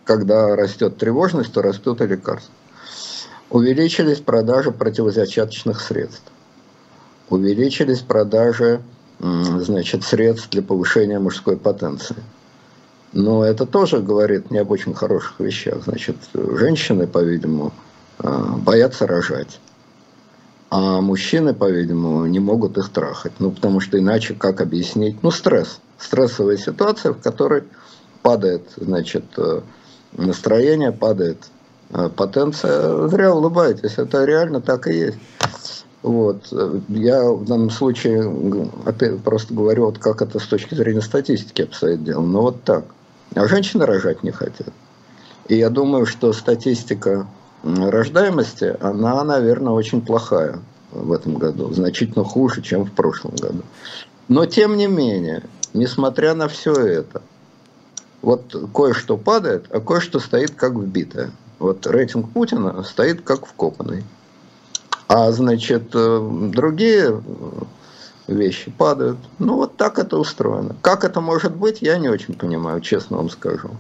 [0.05, 2.53] Когда растет тревожность, то растут и лекарства.
[3.51, 6.31] Увеличились продажи противозачаточных средств.
[7.31, 8.81] Увеличились продажи
[9.19, 12.17] значит, средств для повышения мужской потенции.
[13.15, 15.85] Но это тоже говорит не об очень хороших вещах.
[15.85, 17.73] Значит, женщины, по-видимому,
[18.19, 19.61] а, боятся рожать.
[20.69, 23.33] А мужчины, по-видимому, не могут их трахать.
[23.39, 25.23] Ну, потому что иначе как объяснить?
[25.23, 25.79] Ну, стресс.
[25.97, 27.63] Стрессовая ситуация, в которой
[28.23, 29.61] падает, значит, э,
[30.17, 31.39] настроение, падает
[31.91, 33.07] э, потенция.
[33.07, 35.19] Зря улыбаетесь, это реально так и есть.
[36.03, 36.53] Вот.
[36.89, 38.29] Я в данном случае
[38.85, 42.23] опять просто говорю, вот как это с точки зрения статистики обстоит дело.
[42.23, 42.85] Но вот так.
[43.35, 44.73] А женщины рожать не хотят.
[45.49, 47.27] И я думаю, что статистика
[47.63, 50.59] рождаемости, она, наверное, очень плохая
[50.93, 53.63] в этом году, значительно хуже, чем в прошлом году.
[54.29, 55.43] Но тем не менее,
[55.73, 57.23] несмотря на все это,
[58.23, 61.31] вот кое-что падает, а кое-что стоит как вбитое.
[61.59, 64.05] Вот рейтинг Путина стоит как вкопанный.
[65.09, 67.23] А значит, э, другие
[68.27, 69.19] вещи падают.
[69.39, 70.77] Ну, вот так это устроено.
[70.83, 73.71] Как это может быть, я не очень понимаю, честно вам скажу.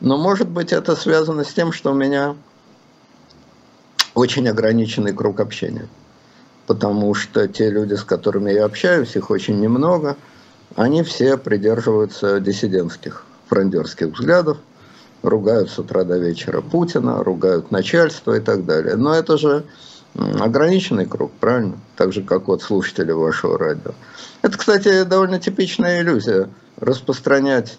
[0.00, 2.36] Но может быть это связано с тем, что у меня
[4.14, 5.88] очень ограниченный круг общения.
[6.66, 10.16] Потому что те люди, с которыми я общаюсь, их очень немного,
[10.76, 14.58] они все придерживаются диссидентских, фрондерских взглядов,
[15.22, 18.96] ругают с утра до вечера Путина, ругают начальство и так далее.
[18.96, 19.64] Но это же
[20.16, 21.74] ограниченный круг, правильно?
[21.96, 23.92] Так же, как вот слушатели вашего радио.
[24.42, 26.48] Это, кстати, довольно типичная иллюзия.
[26.78, 27.78] Распространять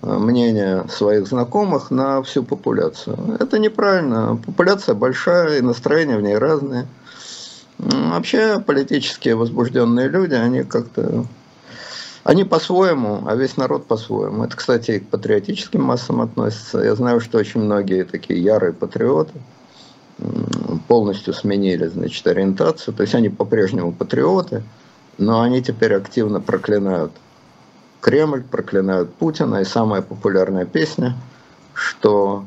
[0.00, 3.36] Э, мнение своих знакомых на всю популяцию.
[3.40, 4.38] Это неправильно.
[4.46, 6.86] Популяция большая, и настроения в ней разные.
[7.78, 11.26] Вообще политически возбужденные люди, они как-то...
[12.24, 14.44] Они по-своему, а весь народ по-своему.
[14.44, 16.80] Это, кстати, и к патриотическим массам относится.
[16.80, 19.32] Я знаю, что очень многие такие ярые патриоты
[20.88, 22.94] полностью сменили, значит, ориентацию.
[22.94, 24.62] То есть они по-прежнему патриоты,
[25.18, 27.12] но они теперь активно проклинают
[28.00, 29.56] Кремль, проклинают Путина.
[29.60, 31.14] И самая популярная песня,
[31.74, 32.44] что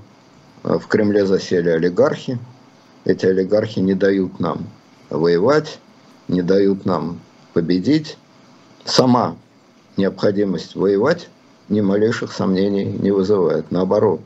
[0.64, 2.40] э, в Кремле засели олигархи.
[3.06, 4.68] Эти олигархи не дают нам
[5.10, 5.80] воевать,
[6.28, 7.20] не дают нам
[7.54, 8.18] победить.
[8.86, 9.36] Сама
[9.98, 11.30] необходимость воевать
[11.70, 13.72] ни малейших сомнений не вызывает.
[13.72, 14.22] Наоборот,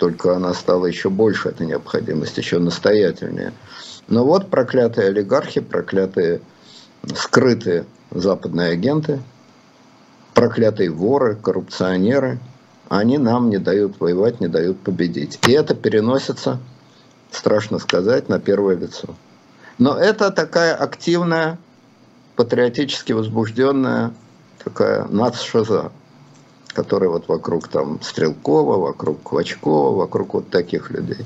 [0.00, 3.52] только она стала еще больше, эта необходимость, еще настоятельнее.
[4.08, 6.40] Но вот проклятые олигархи, проклятые
[7.14, 9.20] скрытые западные агенты–
[10.40, 12.38] проклятые воры, коррупционеры,
[12.88, 15.38] они нам не дают воевать, не дают победить.
[15.46, 16.58] И это переносится,
[17.30, 19.14] страшно сказать, на первое лицо.
[19.76, 21.58] Но это такая активная,
[22.36, 24.12] патриотически возбужденная
[24.64, 25.92] такая нацшаза,
[26.72, 31.24] которая вот вокруг там Стрелкова, вокруг Квачкова, вокруг вот таких людей.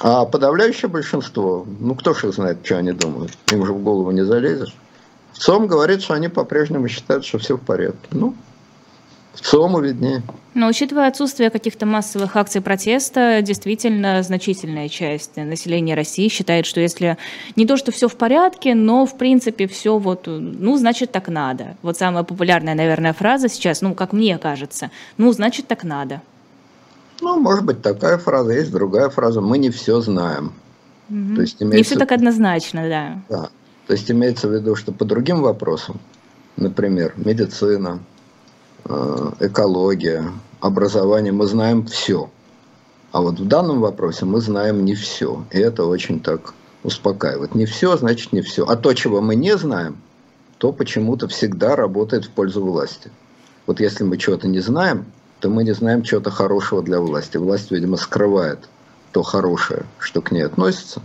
[0.00, 4.24] А подавляющее большинство, ну кто же знает, что они думают, им же в голову не
[4.24, 4.76] залезешь.
[5.32, 8.08] ЦОМ говорит, что они по-прежнему считают, что все в порядке.
[8.10, 8.34] Ну,
[9.40, 10.22] ЦОМу виднее.
[10.54, 17.18] Но учитывая отсутствие каких-то массовых акций протеста, действительно значительная часть населения России считает, что если
[17.56, 21.76] не то, что все в порядке, но в принципе все вот, ну, значит так надо.
[21.82, 26.22] Вот самая популярная, наверное, фраза сейчас, ну, как мне кажется, ну, значит так надо.
[27.20, 30.52] Ну, может быть, такая фраза, есть другая фраза, мы не все знаем.
[31.10, 31.34] Угу.
[31.34, 31.76] То есть, имеется...
[31.76, 33.22] Не все так однозначно, да.
[33.28, 33.48] Да.
[33.86, 36.00] То есть имеется в виду, что по другим вопросам,
[36.56, 38.00] например, медицина,
[39.40, 42.30] экология, образование, мы знаем все.
[43.12, 45.44] А вот в данном вопросе мы знаем не все.
[45.50, 47.54] И это очень так успокаивает.
[47.54, 48.64] Не все, значит не все.
[48.66, 49.96] А то, чего мы не знаем,
[50.58, 53.10] то почему-то всегда работает в пользу власти.
[53.66, 55.06] Вот если мы чего-то не знаем,
[55.40, 57.36] то мы не знаем чего-то хорошего для власти.
[57.36, 58.68] Власть, видимо, скрывает
[59.12, 61.02] то хорошее, что к ней относится,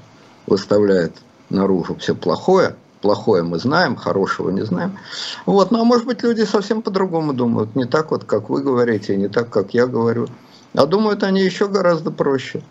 [0.48, 1.14] выставляет
[1.50, 4.98] наружу все плохое, плохое мы знаем, хорошего не знаем.
[5.46, 9.18] Вот, ну а может быть люди совсем по-другому думают, не так вот, как вы говорите,
[9.18, 10.28] не так, как я говорю.
[10.74, 12.62] А думают они еще гораздо проще.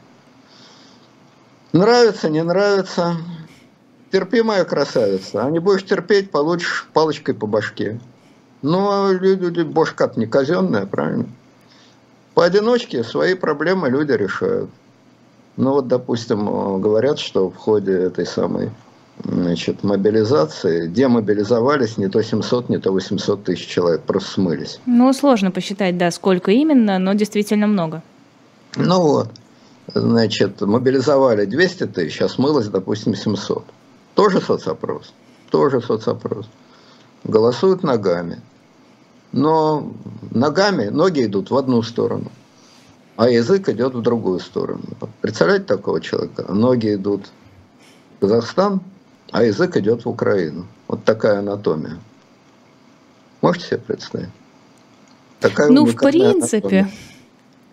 [1.73, 3.17] Нравится, не нравится,
[4.11, 5.45] терпи, моя красавица.
[5.45, 8.01] А не будешь терпеть, получишь палочкой по башке.
[8.63, 11.27] Но люди, бошка не казенная, правильно?
[12.35, 14.71] Поодиночке свои проблемы люди решают.
[15.57, 18.71] Ну вот, допустим, говорят, что в ходе этой самой
[19.25, 24.81] значит, мобилизации демобилизовались не то 700, не то 800 тысяч человек, просто смылись.
[24.87, 28.03] Ну, сложно посчитать, да, сколько именно, но действительно много.
[28.77, 29.31] Ну вот,
[29.95, 33.65] значит, мобилизовали 200 тысяч, а смылось, допустим, 700.
[34.15, 35.13] Тоже соцопрос,
[35.51, 36.49] тоже соцопрос.
[37.25, 38.41] Голосуют ногами.
[39.33, 39.93] Но
[40.33, 42.33] ногами ноги идут в одну сторону,
[43.17, 44.83] а язык идет в другую сторону.
[45.21, 46.53] Представляете такого человека?
[46.53, 47.27] Ноги идут
[48.17, 48.81] в Казахстан,
[49.31, 50.67] а язык идет в Украину.
[50.89, 51.99] Вот такая анатомия.
[53.41, 54.29] Можете себе представить?
[55.41, 56.91] Такая ну, в принципе, анатомия.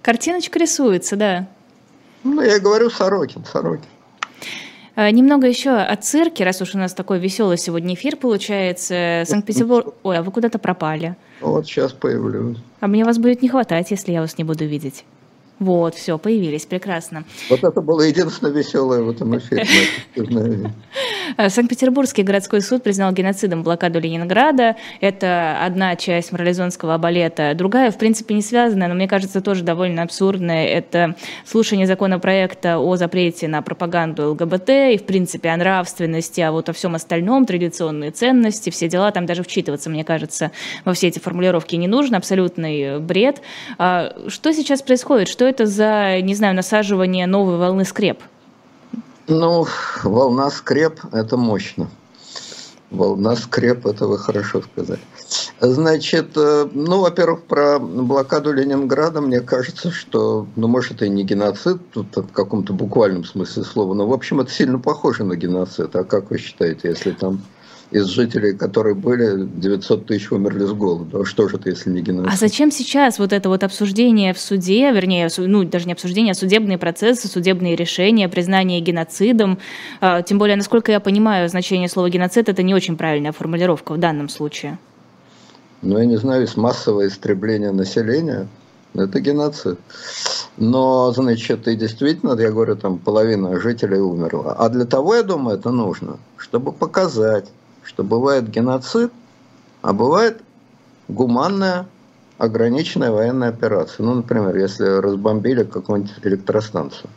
[0.01, 1.47] картиночка рисуется, да.
[2.23, 3.85] Ну, я говорю Сорокин, Сорокин.
[4.95, 9.23] А, немного еще о цирке, раз уж у нас такой веселый сегодня эфир получается.
[9.27, 9.93] Санкт-Петербург...
[10.03, 11.15] Ой, а вы куда-то пропали.
[11.41, 12.57] Вот сейчас появлюсь.
[12.79, 15.05] А мне вас будет не хватать, если я вас не буду видеть.
[15.59, 17.25] Вот, все, появились, прекрасно.
[17.49, 19.67] Вот это было единственное веселое в этом эфире.
[21.37, 24.75] Санкт-Петербургский городской суд признал геноцидом блокаду Ленинграда.
[25.01, 27.53] Это одна часть морализонского балета.
[27.55, 30.67] Другая, в принципе, не связанная, но мне кажется, тоже довольно абсурдная.
[30.67, 36.69] Это слушание законопроекта о запрете на пропаганду ЛГБТ и, в принципе, о нравственности, а вот
[36.69, 39.11] о всем остальном, традиционные ценности, все дела.
[39.11, 40.51] Там даже вчитываться, мне кажется,
[40.85, 42.17] во все эти формулировки не нужно.
[42.17, 43.41] Абсолютный бред.
[43.77, 45.27] А что сейчас происходит?
[45.27, 48.21] Что это за, не знаю, насаживание новой волны скреп?
[49.27, 49.67] Ну,
[50.03, 51.89] волна скреп– это мощно.
[52.91, 55.01] Волна скреп– это вы хорошо сказали.
[55.59, 61.81] Значит, э, ну, во-первых, про блокаду Ленинграда, мне кажется, что, ну, может, и не геноцид,
[61.91, 65.93] тут в каком-то буквальном смысле слова, но, в общем, это сильно похоже на геноцид.
[65.97, 67.41] А как вы считаете, если там
[67.91, 71.21] из жителей, которые были, 900 тысяч умерли с голоду.
[71.21, 72.33] А что же это, если не геноцид?
[72.33, 76.35] А зачем сейчас вот это вот обсуждение в суде, вернее, ну, даже не обсуждение, а
[76.35, 79.57] судебные процессы, судебные решения, признание геноцидом?
[80.01, 83.99] А, тем более, насколько я понимаю, значение слова геноцид– это не очень правильная формулировка в
[83.99, 84.77] данном случае.
[85.81, 88.47] Ну, я не знаю, есть массовое истребление населения,
[88.95, 89.79] это геноцид.
[90.57, 94.55] Но, значит, и действительно, я говорю, там половина жителей умерла.
[94.57, 97.45] А для того, я думаю, это нужно, чтобы показать,
[97.87, 99.11] что бывает геноцид,
[99.81, 100.41] а бывает
[101.07, 101.87] гуманная
[102.37, 104.05] ограниченная военная операция.
[104.05, 107.09] Ну, например, если разбомбили какую-нибудь электростанцию.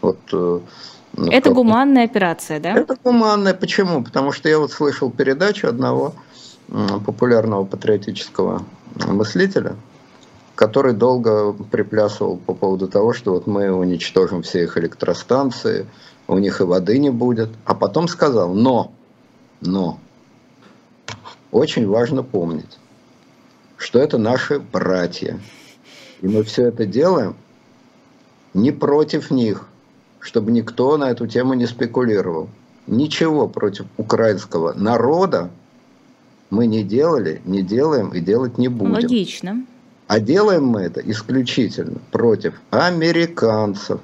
[0.00, 0.60] Вот, э,
[1.14, 2.74] ну, это гуманная операция, да?
[2.74, 3.54] Это гуманная.
[3.54, 4.02] Почему?
[4.04, 6.14] Потому что я вот слышал передачу одного
[7.06, 8.62] популярного патриотического
[9.06, 9.74] мыслителя,
[10.54, 15.86] который долго приплясывал по поводу того, что вот мы уничтожим все их электростанции,
[16.26, 17.48] у них и воды не будет.
[17.64, 18.92] А потом сказал, но
[19.60, 19.98] но
[21.50, 22.78] очень важно помнить,
[23.76, 25.38] что это наши братья.
[26.20, 27.36] И мы все это делаем
[28.54, 29.68] не против них,
[30.20, 32.48] чтобы никто на эту тему не спекулировал.
[32.86, 35.50] Ничего против украинского народа
[36.50, 38.94] мы не делали, не делаем и делать не будем.
[38.94, 39.64] Логично.
[40.06, 44.00] А делаем мы это исключительно против американцев,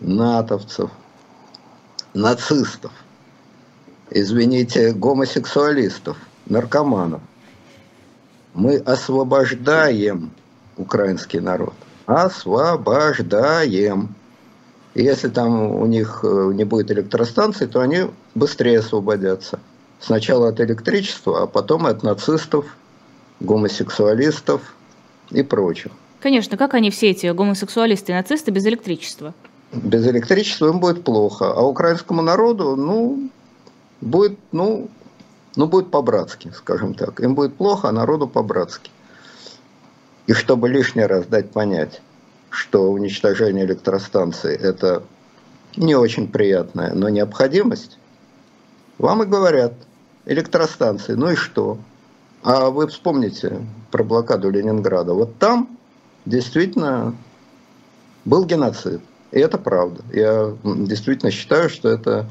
[0.00, 0.90] натовцев,
[2.14, 2.92] нацистов–
[4.10, 7.20] извините, гомосексуалистов, наркоманов.
[8.54, 10.30] Мы освобождаем
[10.76, 11.74] украинский народ.
[12.06, 14.14] Освобождаем.
[14.94, 19.60] И если там у них э, не будет электростанций, то они быстрее освободятся.
[20.00, 22.66] Сначала от электричества, а потом от нацистов
[23.38, 24.74] гомосексуалистов
[25.30, 25.92] и прочих.
[26.20, 29.32] Конечно, как они все эти гомосексуалисты и нацисты без электричества?
[29.72, 33.30] Без электричества им будет плохо, а украинскому народу, ну,
[34.00, 34.88] будет, ну,
[35.56, 37.20] ну, будет по-братски, скажем так.
[37.20, 38.90] Им будет плохо, а народу по-братски.
[40.26, 42.00] И чтобы лишний раз дать понять,
[42.50, 45.02] что уничтожение электростанции– это
[45.76, 47.98] не очень приятная, но необходимость,
[48.98, 49.74] вам и говорят,
[50.26, 51.78] электростанции, ну и что?
[52.42, 55.12] А вы вспомните про блокаду Ленинграда.
[55.12, 55.78] Вот там
[56.26, 57.14] действительно
[58.24, 59.00] был геноцид.
[59.32, 60.02] И это правда.
[60.12, 62.26] Я действительно считаю, что это,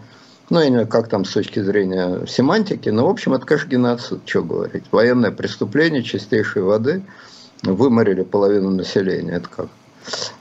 [0.50, 3.68] ну, я не знаю, как там с точки зрения семантики, но, в общем, это, конечно,
[3.68, 4.84] геноцид, что говорить.
[4.92, 7.04] Военное преступление чистейшей воды
[7.64, 9.34] выморили половину населения.
[9.34, 9.68] Это как?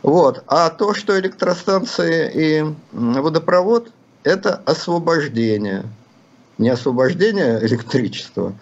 [0.02, 0.42] Вот.
[0.46, 3.90] А то, что электростанции и водопровод–
[4.24, 5.84] это освобождение.
[6.56, 8.54] Не освобождение электричества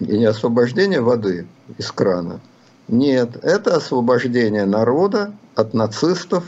[0.00, 1.46] и не освобождение воды
[1.78, 2.40] из крана.
[2.88, 6.44] Нет, это освобождение народа от нацистов,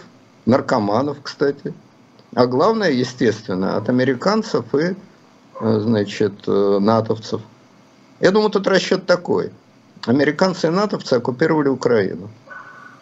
[0.47, 1.75] наркоманов, кстати.
[2.37, 4.95] А главное, естественно, от американцев и,
[5.59, 7.41] э, значит, э, натовцев.
[8.20, 9.53] Я думаю, тут расчет такой.
[10.05, 12.28] Американцы и натовцы оккупировали Украину.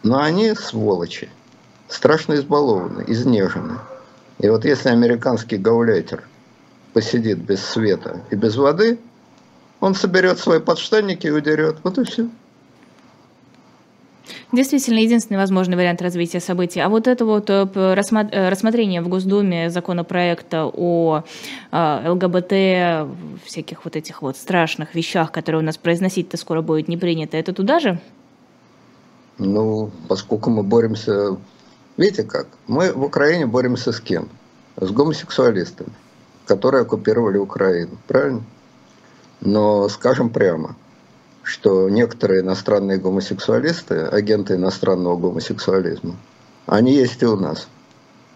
[0.04, 1.28] Но они сволочи,
[1.88, 3.78] страшно избалованы, изнежены.
[4.38, 6.22] И вот если американский гауляйтер
[6.92, 9.00] посидит без света и без воды,
[9.80, 11.78] он соберет свои подштанники и удерет.
[11.82, 12.28] Вот и все.
[14.52, 16.80] Действительно, единственный возможный вариант развития событий.
[16.80, 21.24] А вот это вот э, э, рассмотрение в Госдуме законопроекта о
[21.70, 26.96] э, ЛГБТ, всяких вот этих вот страшных вещах, которые у нас произносить-то скоро будет не
[26.96, 27.98] принято, это туда же?
[29.38, 31.36] Ну, поскольку мы боремся...
[31.96, 32.46] Видите как?
[32.66, 34.28] Мы в Украине боремся с кем?
[34.76, 35.90] С гомосексуалистами,
[36.46, 37.98] которые оккупировали Украину.
[38.08, 38.42] Правильно?
[39.40, 40.76] Но скажем прямо,
[41.44, 46.16] что некоторые иностранные гомосексуалисты, агенты иностранного гомосексуализма,
[46.66, 47.68] они есть и у нас.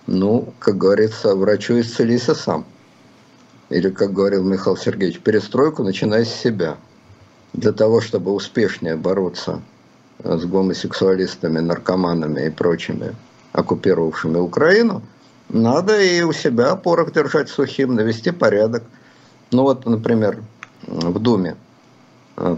[0.07, 2.65] Ну, как говорится, врачу исцелися сам.
[3.71, 6.77] Или, как говорил Михаил Сергеевич, перестройку начинай с себя.
[7.55, 9.63] Для того, чтобы успешнее бороться
[10.23, 13.15] с гомосексуалистами, наркоманами и прочими,
[13.53, 15.03] оккупировавшими Украину,
[15.49, 18.83] надо и у себя порох держать сухим, навести порядок.
[19.51, 20.43] Ну вот, например,
[20.87, 21.57] в Думе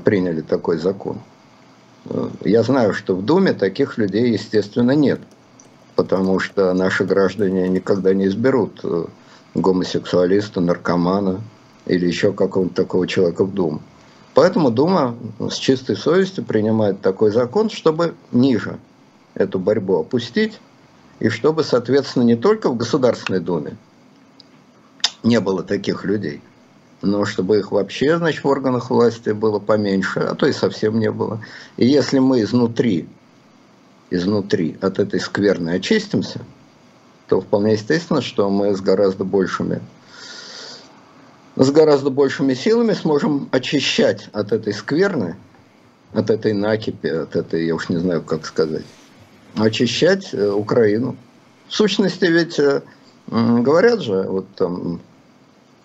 [0.04, 1.18] приняли такой закон.
[2.06, 5.20] Э, я знаю, что в Думе таких людей, естественно, нет,
[5.96, 9.04] потому что наши граждане никогда не изберут э,
[9.54, 11.40] гомосексуалиста, наркомана
[11.86, 13.82] или еще какого-то такого человека в Думу.
[14.34, 18.78] Поэтому Дума с чистой совестью принимает такой закон, чтобы ниже
[19.34, 20.60] эту борьбу опустить,
[21.18, 23.76] и чтобы, соответственно, не только в Государственной Думе
[25.22, 26.40] не было таких людей,
[27.02, 31.10] но чтобы их вообще, значит, в органах власти было поменьше, а то и совсем не
[31.10, 31.42] было.
[31.76, 33.08] И если мы изнутри,
[34.10, 36.40] изнутри от этой скверны очистимся,
[37.28, 39.80] то вполне естественно, что мы с гораздо большими
[41.56, 45.36] с гораздо большими силами сможем очищать от этой скверны,
[46.12, 48.84] от этой накипи, от этой, я уж не знаю, как сказать,
[49.56, 51.16] очищать э, Украину.
[51.68, 52.82] В сущности, ведь э,
[53.26, 55.00] говорят же, вот там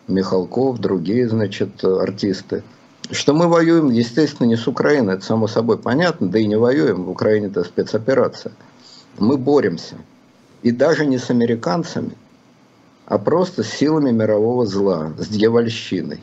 [0.07, 2.63] Михалков, другие, значит, артисты,
[3.11, 7.03] что мы воюем, естественно, не с Украиной, это само собой понятно, да и не воюем,
[7.03, 8.53] в Украине это спецоперация.
[9.17, 9.95] Мы боремся.
[10.63, 12.11] И даже не с американцами,
[13.05, 16.21] а просто с силами мирового зла, с дьявольщиной.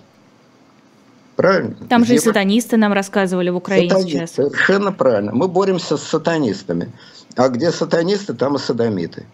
[1.36, 1.76] Правильно?
[1.88, 4.30] Там же и сатанисты нам рассказывали в Украине Сатанист, сейчас.
[4.32, 5.32] Совершенно правильно.
[5.32, 6.92] Мы боремся с сатанистами.
[7.36, 9.24] А где сатанисты, там и садомиты.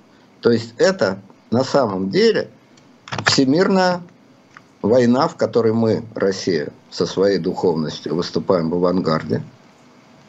[0.40, 1.18] То есть это
[1.51, 2.51] на самом деле
[3.26, 4.03] всемирная
[4.83, 9.43] война, в которой мы, Россия, со своей духовностью выступаем в авангарде.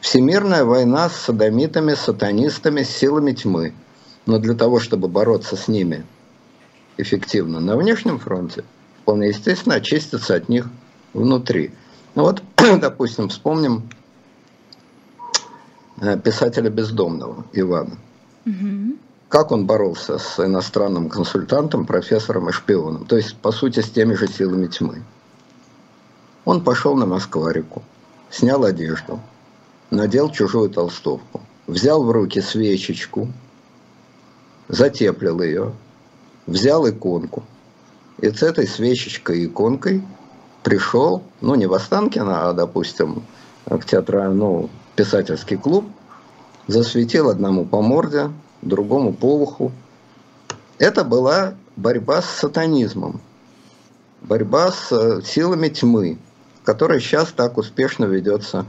[0.00, 3.74] Всемирная война с садомитами, сатанистами, с силами тьмы.
[4.26, 6.04] Но для того, чтобы бороться с ними
[6.96, 8.64] эффективно на внешнем фронте,
[9.02, 10.68] вполне естественно очиститься от них
[11.12, 11.72] внутри.
[12.14, 12.42] Ну вот,
[12.80, 13.88] допустим, вспомним
[16.00, 17.96] э, писателя бездомного Ивана.
[18.46, 18.96] Угу.
[19.30, 24.14] Как он боролся с иностранным консультантом, профессором и шпионом, то есть, по сути, с теми
[24.14, 25.04] же силами тьмы.
[26.44, 27.84] Он пошел на Москва-реку,
[28.28, 29.20] снял одежду,
[29.90, 33.28] надел чужую толстовку, взял в руки свечечку,
[34.66, 35.74] затеплил ее,
[36.48, 37.44] взял иконку.
[38.18, 40.02] И с этой свечечкой и иконкой
[40.64, 43.22] пришел, ну, не в Останкино, а, допустим,
[43.66, 45.84] к театральному, ну, писательский клуб,
[46.66, 49.72] засветил одному по морде, другому по уху.
[50.78, 53.20] Это была борьба с сатанизмом,
[54.22, 56.18] борьба с э, силами тьмы,
[56.64, 58.66] которая сейчас так успешно ведется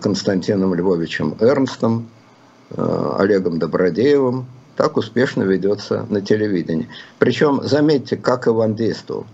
[0.00, 2.08] Константином Львовичем Эрнстом,
[2.76, 4.46] Олегом Добродеевым,
[4.76, 6.88] так успешно ведется на телевидении.
[7.18, 9.26] Причем, заметьте, как Иван действовал.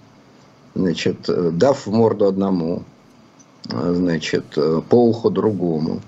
[0.75, 2.83] Значит, дав в морду одному,
[3.69, 4.45] значит,
[4.89, 6.01] по уху другому,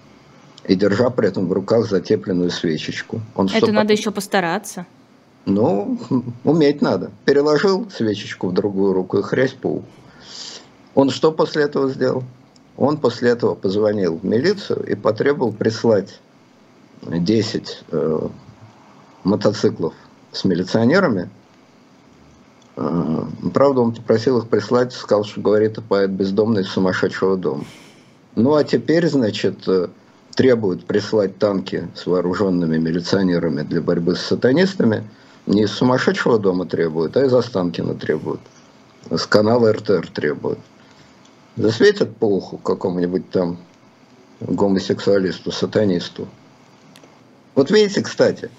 [0.67, 3.21] и держа при этом в руках затепленную свечечку.
[3.35, 4.87] Он Это надо еще постараться.
[5.45, 5.99] Ну,
[6.45, 7.11] уметь надо.
[7.25, 9.85] Переложил свечечку в другую руку и хрясь уху.
[10.95, 12.25] Он что после этого сделал?
[12.77, 16.21] Он после этого позвонил в милицию и потребовал прислать
[17.03, 18.29] 10 э,
[19.23, 19.95] мотоциклов
[20.33, 21.31] с милиционерами.
[22.77, 23.23] Э,
[23.55, 27.65] правда, он попросил их прислать, сказал, что говорит поэт бездомный из сумасшедшего дома.
[28.35, 29.89] Ну а теперь, значит, э,
[30.37, 35.03] требуют прислать танки с вооруженными милиционерами для борьбы с сатанистами.
[35.47, 38.41] Не из сумасшедшего дома требуют, а из Останкина требуют.
[39.11, 40.59] С канала РТР требуют
[41.57, 43.59] засветят по уху какому-нибудь там
[44.41, 46.29] гомосексуалисту, сатанисту.
[47.55, 48.51] Вот видите, кстати,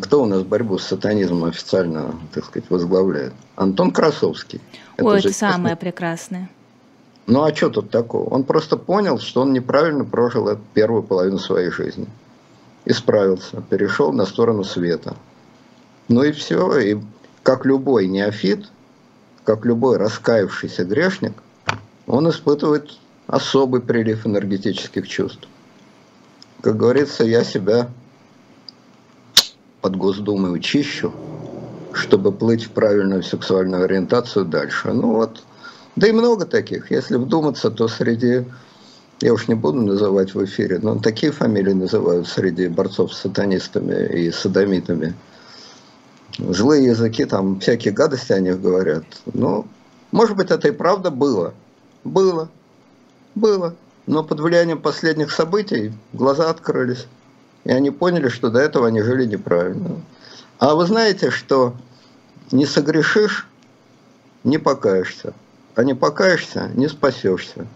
[0.00, 3.34] кто у нас борьбу с сатанизмом официально, так сказать, возглавляет?
[3.56, 4.60] Антон Красовский.
[4.98, 6.48] Ой, это, это самое прекрасное.
[7.26, 8.28] Ну а что тут такого?
[8.30, 12.06] Он просто понял, что он неправильно прожил эту первую половину своей жизни.
[12.84, 15.14] Исправился, перешел на сторону света.
[16.08, 16.78] Ну и все.
[16.78, 16.98] И
[17.42, 18.66] как любой неофит,
[19.44, 21.34] как любой раскаявшийся грешник–
[22.06, 22.90] он испытывает
[23.26, 25.48] особый прилив энергетических чувств.
[26.60, 27.88] Как говорится, я себя
[29.80, 31.12] под Госдумой учищу,
[31.92, 34.92] чтобы плыть в правильную сексуальную ориентацию дальше.
[34.92, 35.42] Ну вот,
[35.96, 36.90] да и много таких.
[36.90, 38.44] Если вдуматься, то среди,
[39.20, 44.06] я уж не буду называть в эфире, но такие фамилии называют среди борцов с сатанистами
[44.06, 45.14] и садомитами.
[46.38, 49.04] Злые языки, там всякие гадости о них говорят.
[49.32, 49.66] Ну,
[50.12, 51.54] может быть, это и правда было–
[52.04, 52.48] было.
[53.34, 53.74] Было.
[54.06, 57.06] Но под влиянием последних событий глаза открылись.
[57.64, 60.00] И они поняли, что до этого они жили неправильно.
[60.58, 61.74] А вы знаете, что
[62.50, 63.46] не согрешишь,
[64.42, 65.32] не покаешься.
[65.74, 67.66] А не покаешься, не спасешься.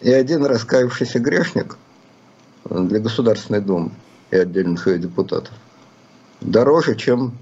[0.00, 1.78] И один раскаявшийся грешник
[2.68, 3.90] для Государственной Думы
[4.30, 5.54] и отдельных ее депутатов
[6.44, 7.32] дороже, чем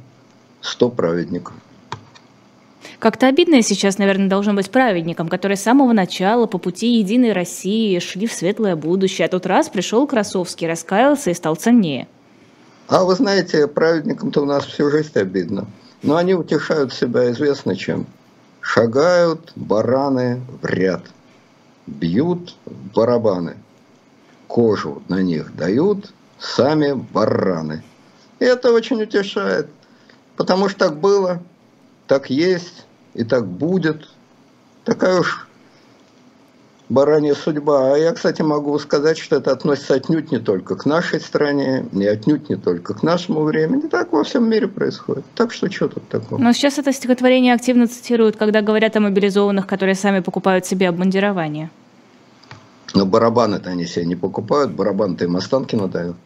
[0.60, 1.54] 100 праведников.
[2.98, 7.98] Как-то обидно сейчас, наверное, должно быть праведником, которые с самого начала по пути Единой России
[7.98, 12.08] шли в светлое будущее, а тот раз пришел Красовский, раскаялся и стал ценнее.
[12.88, 15.66] А вы знаете, праведникам-то у нас всю жизнь обидно.
[16.02, 18.06] Но они утешают себя известно чем.
[18.60, 21.02] Шагают бараны в ряд,
[21.86, 22.56] бьют
[22.94, 23.56] барабаны,
[24.46, 27.82] кожу на них дают сами бараны.
[28.38, 29.68] И это очень утешает,
[30.36, 31.42] потому что так было,
[32.06, 34.08] так есть, и так будет.
[34.84, 35.46] Такая уж
[36.90, 37.94] баранья судьба.
[37.94, 42.06] А я, кстати, могу сказать, что это относится отнюдь не только к нашей стране, не
[42.06, 43.88] отнюдь не только к нашему времени.
[43.88, 45.24] Так во всем мире происходит.
[45.34, 46.38] Так что что тут такого?
[46.38, 51.70] Но сейчас это стихотворение активно цитируют, когда говорят о мобилизованных, которые сами покупают себе обмундирование.
[52.92, 56.16] Но барабаны-то они себе не покупают, барабан-то им Останкина дают.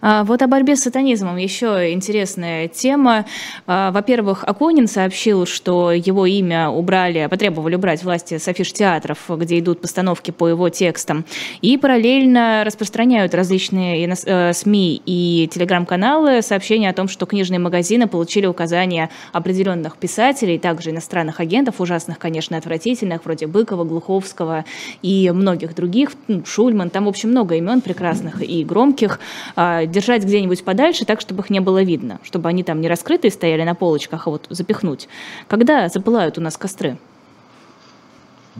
[0.00, 3.26] А, вот о борьбе с сатанизмом еще интересная тема.
[3.66, 9.58] А, во-первых, Акунин сообщил, что его имя убрали, потребовали убрать власти с афиш театров, где
[9.58, 11.24] идут постановки по его текстам.
[11.62, 18.46] И параллельно распространяют различные э, СМИ и телеграм-каналы сообщения о том, что книжные магазины получили
[18.46, 24.64] указания определенных писателей, также иностранных агентов, ужасных, конечно, отвратительных, вроде Быкова, Глуховского
[25.02, 29.18] и многих других, ну, Шульман, там, в общем, много имен прекрасных и громких,
[29.56, 33.30] а, держать где-нибудь подальше, так, чтобы их не было видно, чтобы они там не раскрытые
[33.30, 35.08] стояли на полочках, а вот запихнуть.
[35.48, 36.98] Когда запылают у нас костры?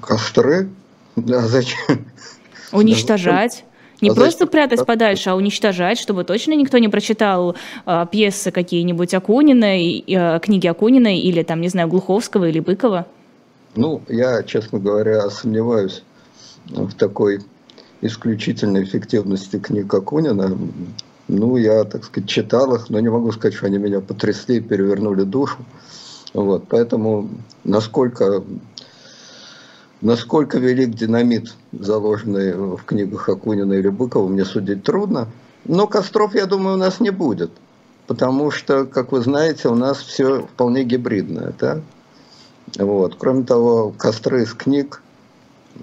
[0.01, 0.69] Костры?
[1.17, 2.07] Да, зачем?
[2.73, 3.65] Уничтожать.
[4.01, 4.49] Не а просто зачем?
[4.49, 10.67] прятать подальше, а уничтожать, чтобы точно никто не прочитал э, пьесы какие-нибудь Акунина, э, книги
[10.69, 13.07] Акунина или там, не знаю, Глуховского или Быкова.
[13.75, 16.03] Ну, я, честно говоря, сомневаюсь
[16.67, 17.41] в такой
[18.01, 20.57] исключительной эффективности книг Акунина.
[21.29, 25.25] Ну, я, так сказать, читал их, но не могу сказать, что они меня потрясли перевернули
[25.25, 25.59] душу.
[26.33, 27.29] Вот, поэтому
[27.65, 28.43] насколько,
[30.01, 35.29] насколько велик динамит, заложенный в книгах Акунина или Быкова, мне судить трудно.
[35.65, 37.51] Но костров, я думаю, у нас не будет.
[38.07, 41.53] Потому что, как вы знаете, у нас все вполне гибридное.
[41.61, 41.83] Да?
[42.79, 43.17] Вот.
[43.19, 45.03] Кроме того, костры из книг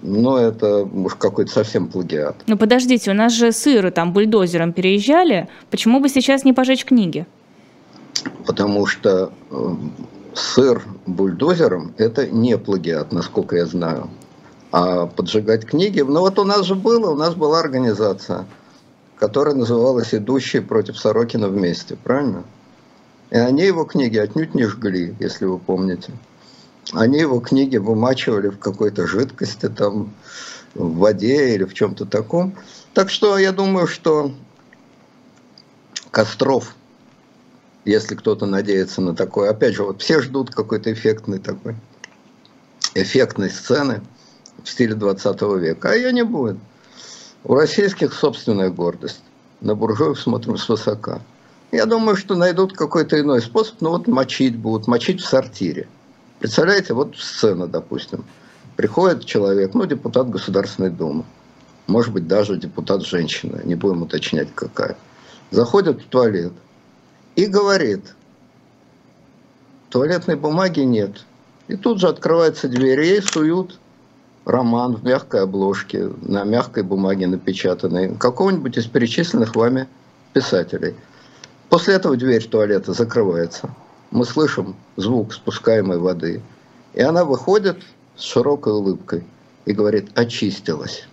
[0.02, 2.36] но это уж какой-то совсем плагиат.
[2.48, 5.48] Ну подождите, у нас же сыры там бульдозером переезжали.
[5.70, 7.26] Почему бы сейчас не пожечь книги?
[8.46, 9.76] Потому что э,
[10.34, 14.10] сыр бульдозером– это не плагиат, насколько я знаю.
[14.72, 18.46] А поджигать книги, ну вот у нас же было, у нас была организация,
[19.18, 22.44] которая называлась «Идущие против Сорокина вместе», правильно?
[23.32, 26.12] И они его книги отнюдь не жгли, если вы помните.
[26.94, 30.14] Они его книги вымачивали в какой-то жидкости, там,
[30.76, 32.56] в воде или в чем-то таком.
[32.94, 34.32] Так что я думаю, что
[36.12, 36.76] Костров,
[37.86, 41.76] если кто-то надеется на такое, опять же, вот все ждут какой-то эффектной такой,
[42.94, 44.02] эффектной сцены
[44.64, 46.58] в стиле 20 века, а ее не будет.
[47.44, 49.22] У российских собственная гордость.
[49.62, 51.22] На буржуев смотрим свысока.
[51.72, 55.88] Я думаю, что найдут какой-то иной способ, но вот мочить будут, мочить в сортире.
[56.40, 58.26] Представляете, вот сцена, допустим.
[58.76, 61.24] Приходит человек, ну, депутат Государственной Думы,
[61.88, 64.98] может быть, даже депутат женщина, не будем уточнять какая,
[65.52, 66.52] заходит в туалет
[67.36, 68.16] и говорит,
[69.90, 71.26] туалетной бумаги нет.
[71.68, 73.80] И тут же открывается дверь, ей суют
[74.46, 79.88] роман в мягкой обложке, на мягкой бумаге напечатанный, какого-нибудь из перечисленных вами
[80.34, 80.96] писателей.
[81.70, 83.74] После этого дверь туалета закрывается.
[84.16, 86.42] Мы слышим звук спускаемой воды.
[86.94, 87.80] И она выходит
[88.16, 89.26] с широкой улыбкой
[89.66, 91.06] и говорит «очистилась».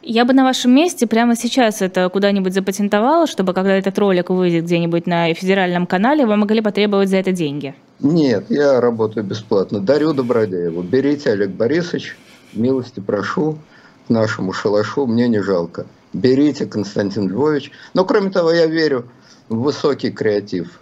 [0.00, 4.62] Я бы на вашем месте прямо сейчас это куда-нибудь запатентовала, чтобы когда этот ролик выйдет
[4.62, 7.74] где-нибудь на федеральном канале, вы могли потребовать за это деньги.
[7.98, 9.80] Нет, я работаю бесплатно.
[9.80, 10.82] Дарю Добродееву.
[10.82, 12.16] Берите, Олег Борисович,
[12.52, 13.58] милости прошу
[14.06, 15.86] к нашему шалашу, мне не жалко.
[16.12, 17.72] Берите, Константин Львович.
[17.92, 19.06] Но, кроме того, я верю
[19.48, 20.78] в высокий креатив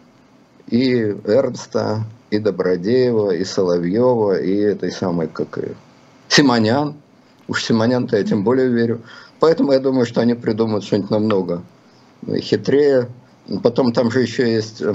[0.70, 5.72] и Эрнста, и Добродеева, и Соловьева, и этой самой, как и
[6.28, 6.94] Симонян.
[7.48, 9.02] Уж Симонян-то я тем более верю.
[9.40, 11.62] Поэтому я думаю, что они придумают что-нибудь намного
[12.40, 13.08] хитрее.
[13.62, 14.94] Потом там же еще есть э,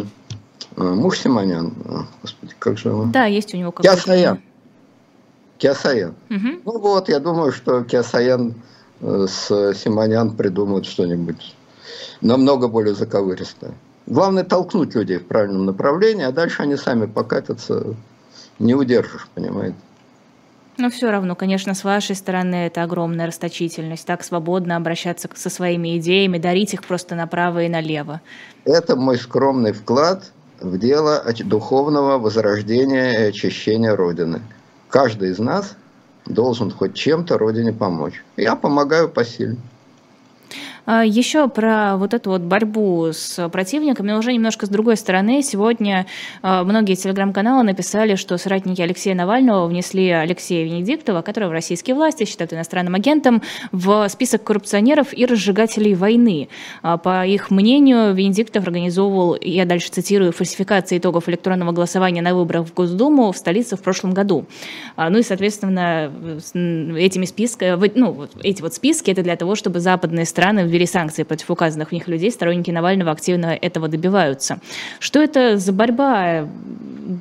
[0.77, 1.73] э, муж Симонян.
[2.21, 3.11] Господи, как же он?
[3.11, 3.95] Да, есть у него какой-то...
[3.95, 4.41] Киасаян.
[5.57, 6.15] Киасаян.
[6.29, 6.47] Угу.
[6.63, 8.53] Ну вот, я думаю, что Киасаян
[9.01, 11.55] э, с Симонян придумают что-нибудь
[12.21, 13.73] намного более заковыристое.
[14.07, 17.95] Главное толкнуть людей в правильном направлении, а дальше они сами покатятся,
[18.59, 19.75] не удержишь, понимаете.
[20.77, 24.05] Но все равно, конечно, с вашей стороны это огромная расточительность.
[24.05, 28.21] Так свободно обращаться со своими идеями, дарить их просто направо и налево.
[28.65, 34.41] Это мой скромный вклад в дело духовного возрождения и очищения Родины.
[34.89, 35.75] Каждый из нас
[36.25, 38.23] должен хоть чем-то Родине помочь.
[38.35, 39.57] Я помогаю посильно.
[39.57, 39.74] А,
[40.87, 45.41] Еще про вот эту вот борьбу с противниками, но уже немножко с другой стороны.
[45.41, 46.05] Сегодня
[46.43, 52.53] а, многие телеграм-каналы написали, что соратники Алексея Навального внесли Алексея Венедиктова, которого российские власти считают
[52.53, 56.49] иностранным агентом, в список коррупционеров и разжигателей войны.
[56.83, 62.67] А, по их мнению, Венедиктов организовывал, я дальше цитирую, фальсификации итогов электронного голосования на выборах
[62.67, 64.45] в Госдуму в столице в прошлом году.
[64.97, 66.11] Ну и, соответственно,
[66.95, 71.49] этими списками, ну, эти вот списки, это для того, чтобы западные страны ввели санкции против
[71.49, 74.59] указанных в них людей, сторонники Навального активно этого добиваются.
[74.99, 76.47] Что это за борьба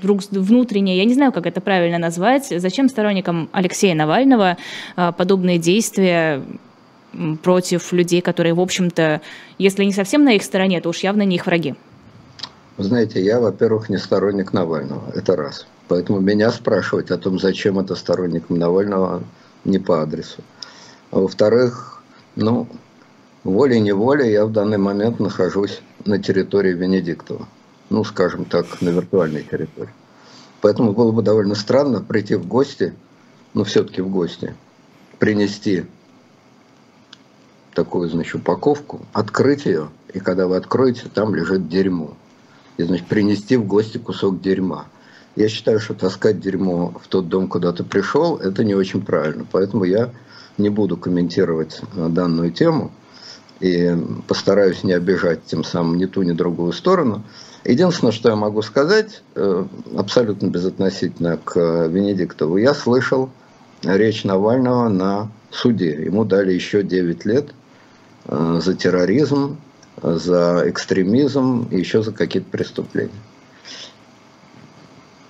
[0.02, 4.56] друг внутренняя, я не знаю, как это правильно назвать, зачем сторонникам Алексея Навального
[4.96, 6.42] а, подобные действия
[7.42, 9.20] против людей, которые, в общем-то,
[9.58, 11.76] если не совсем на их стороне, то уж явно не их враги?
[12.76, 15.66] Знаете, я, во-первых, не сторонник Навального, это раз.
[15.86, 19.22] Поэтому меня спрашивать о том, зачем это сторонникам Навального,
[19.64, 20.42] не по адресу.
[21.12, 22.02] А во-вторых,
[22.34, 22.66] ну,
[23.44, 27.46] волей-неволей я в данный момент нахожусь на территории Венедиктова.
[27.90, 29.92] Ну, скажем так, на виртуальной территории.
[30.62, 32.94] Поэтому было бы довольно странно прийти в гости,
[33.52, 34.54] ну, все-таки в гости,
[35.18, 35.84] принести
[37.74, 42.16] такую, значит, упаковку, открыть ее, и когда вы откроете, там лежит дерьмо.
[42.78, 44.86] И, значит, принести в гости кусок дерьма.
[45.36, 49.44] Я считаю, что таскать дерьмо в тот дом, куда ты пришел, это не очень правильно.
[49.50, 50.10] Поэтому я
[50.56, 52.92] не буду комментировать э, данную тему
[53.60, 53.96] и
[54.26, 57.22] постараюсь не обижать тем самым ни ту, ни другую сторону.
[57.64, 59.64] Единственное, что я могу сказать, э,
[59.96, 63.30] абсолютно безотносительно к Венедиктову, я слышал
[63.82, 65.92] речь Навального на суде.
[66.04, 67.50] Ему дали еще 9 лет
[68.26, 69.56] э, за терроризм,
[70.02, 73.12] за экстремизм и еще за какие-то преступления.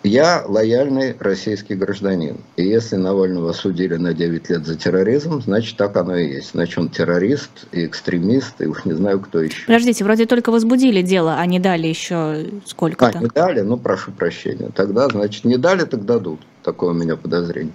[0.07, 2.36] Я лояльный российский гражданин.
[2.57, 6.50] И если Навального осудили на 9 лет за терроризм, значит, так оно и есть.
[6.50, 9.64] Значит, он террорист и экстремист, и уж не знаю, кто еще.
[9.64, 13.18] Подождите, вроде только возбудили дело, а не дали еще сколько-то.
[13.18, 13.62] А, не дали?
[13.62, 14.68] Ну, прошу прощения.
[14.74, 16.40] Тогда, значит, не дали, так дадут.
[16.62, 17.72] Такое у меня подозрение.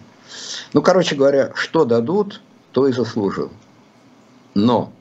[0.73, 2.41] Ну, короче говоря, что дадут,
[2.73, 3.49] то и заслужил.
[4.53, 4.93] Но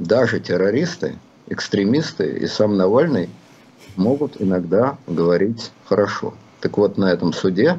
[0.00, 1.14] даже террористы,
[1.46, 3.30] экстремисты и сам Навальный
[3.94, 6.34] могут иногда говорить хорошо.
[6.64, 7.78] Так вот, на этом суде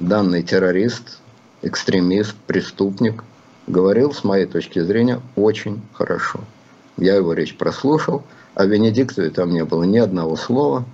[0.00, 1.20] данный террорист
[1.62, 3.22] экстремист, преступник,
[3.68, 6.40] говорил, с моей точки зрения, очень хорошо.
[6.96, 8.24] Я его речь прослушал,
[8.56, 10.84] о Венедиктове там не было ни одного слова,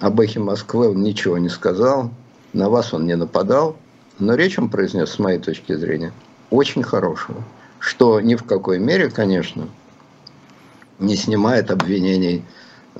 [0.00, 2.10] об эхе Москвы он ничего не сказал,
[2.52, 3.76] на вас он не нападал,
[4.18, 6.12] но речь он произнес, с моей точки зрения,
[6.50, 7.44] очень хорошего,
[7.78, 9.68] что ни в какой мере, конечно,
[10.98, 12.44] не снимает обвинений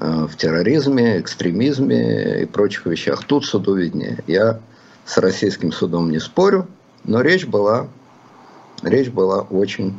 [0.00, 3.24] в терроризме, экстремизме и прочих вещах.
[3.24, 4.18] Тут суду виднее.
[4.26, 4.60] Я
[5.04, 6.66] с российским судом не спорю,
[7.04, 7.88] но речь была,
[8.82, 9.94] речь была очень,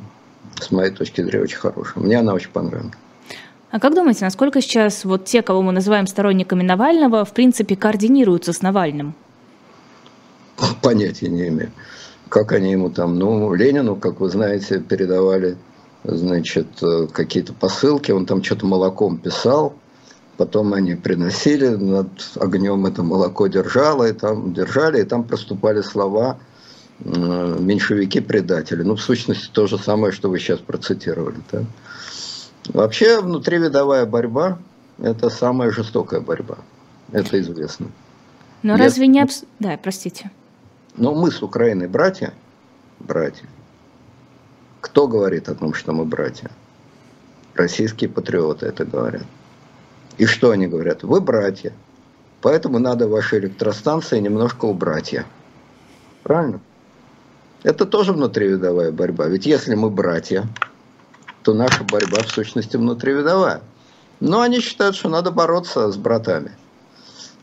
[0.60, 2.04] с моей точки зрения, очень хорошая.
[2.04, 2.96] Мне она очень понравилась.
[3.70, 8.54] А как думаете, насколько сейчас вот те, кого мы называем сторонниками Навального, в принципе, координируются
[8.54, 9.14] с Навальным?
[10.82, 11.72] Понятия не имею.
[12.28, 15.58] Как они ему там, ну, Ленину, как вы знаете, передавали,
[16.04, 19.76] значит, э, какие-то посылки, он там что-то молоком писал,
[20.42, 22.08] потом они приносили, над
[22.40, 26.40] огнем это молоко держало, и там держали, и там проступали слова
[27.06, 28.82] э, меньшевики-предатели.
[28.82, 31.38] Ну, в сущности, то же самое, что вы сейчас процитировали.
[31.52, 31.64] Да?
[32.74, 34.58] Вообще, внутривидовая борьба–
[34.98, 36.58] это самая жестокая борьба.
[37.12, 37.92] Это известно.
[38.64, 38.84] Но Если...
[38.84, 39.22] разве не...
[39.22, 39.44] Абс...
[39.60, 40.32] Да, простите.
[40.98, 42.34] Но мы с Украиной братья,
[42.98, 43.46] братья.
[44.80, 46.50] Кто говорит о том, что мы братья?
[47.54, 49.28] Российские патриоты это говорят.
[50.18, 51.04] И что они говорят?
[51.04, 51.74] Вы братья,
[52.42, 55.16] поэтому надо ваши электростанции немножко убрать.
[56.24, 56.60] Правильно?
[57.64, 59.28] Это тоже внутривидовая борьба.
[59.28, 60.48] Ведь если мы братья,
[61.44, 63.62] то наша борьба в сущности внутривидовая.
[64.20, 66.52] Но они считают, что надо бороться с братами.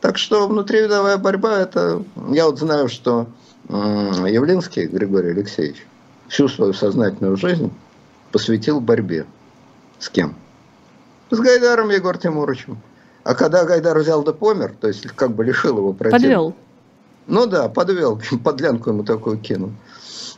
[0.01, 2.03] Так что внутривидовая борьба, это...
[2.31, 3.27] Я вот знаю, что
[3.69, 5.85] Явлинский Григорий Алексеевич
[6.29, 7.73] всю свою сознательную жизнь
[8.31, 9.27] посвятил борьбе.
[9.99, 10.37] С кем?
[11.31, 12.79] С Гайдаром Егор Тимуровичем.
[13.25, 16.13] А когда Гайдар взял да помер, то есть как бы лишил его против...
[16.13, 16.55] Подвел.
[17.27, 19.73] Ну да, подвел, подлянку ему такую кинул.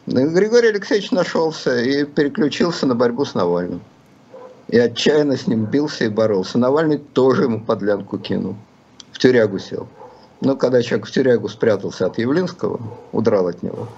[0.06, 3.80] Григорий Алексеевич нашелся и переключился на борьбу с Навальным.
[4.68, 6.58] И отчаянно с ним бился и боролся.
[6.58, 8.56] Навальный тоже ему подлянку кинул.
[9.12, 9.86] В тюрягу сел.
[10.40, 12.80] Но когда человек в тюрягу спрятался от Явлинского,
[13.12, 13.88] удрал от него,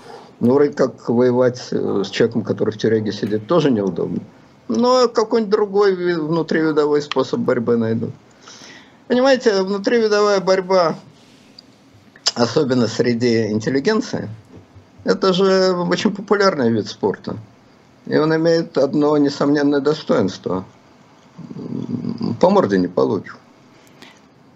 [0.41, 4.21] ну, вроде как воевать э, с человеком, который в тюряге сидит, тоже неудобно.
[4.69, 8.13] Но какой-нибудь другой внутривидовой способ борьбы найду.
[9.09, 10.97] Понимаете, внутривидовая борьба,
[12.35, 14.29] особенно среди интеллигенции,
[15.05, 17.37] это же очень популярный вид спорта.
[18.07, 20.65] И он имеет одно несомненное достоинство.
[22.41, 23.37] По морде не получишь.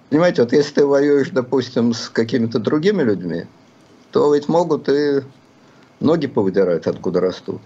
[0.09, 3.47] Понимаете, вот если ты воюешь, допустим, с какими-то другими людьми,
[4.13, 5.23] то ведь могут и
[6.01, 7.61] ноги повыдирать, откуда растут.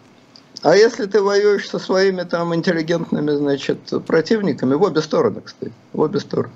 [0.62, 6.00] А если ты воюешь со своими там интеллигентными, значит, противниками, в обе стороны, кстати, в
[6.00, 6.52] обе стороны,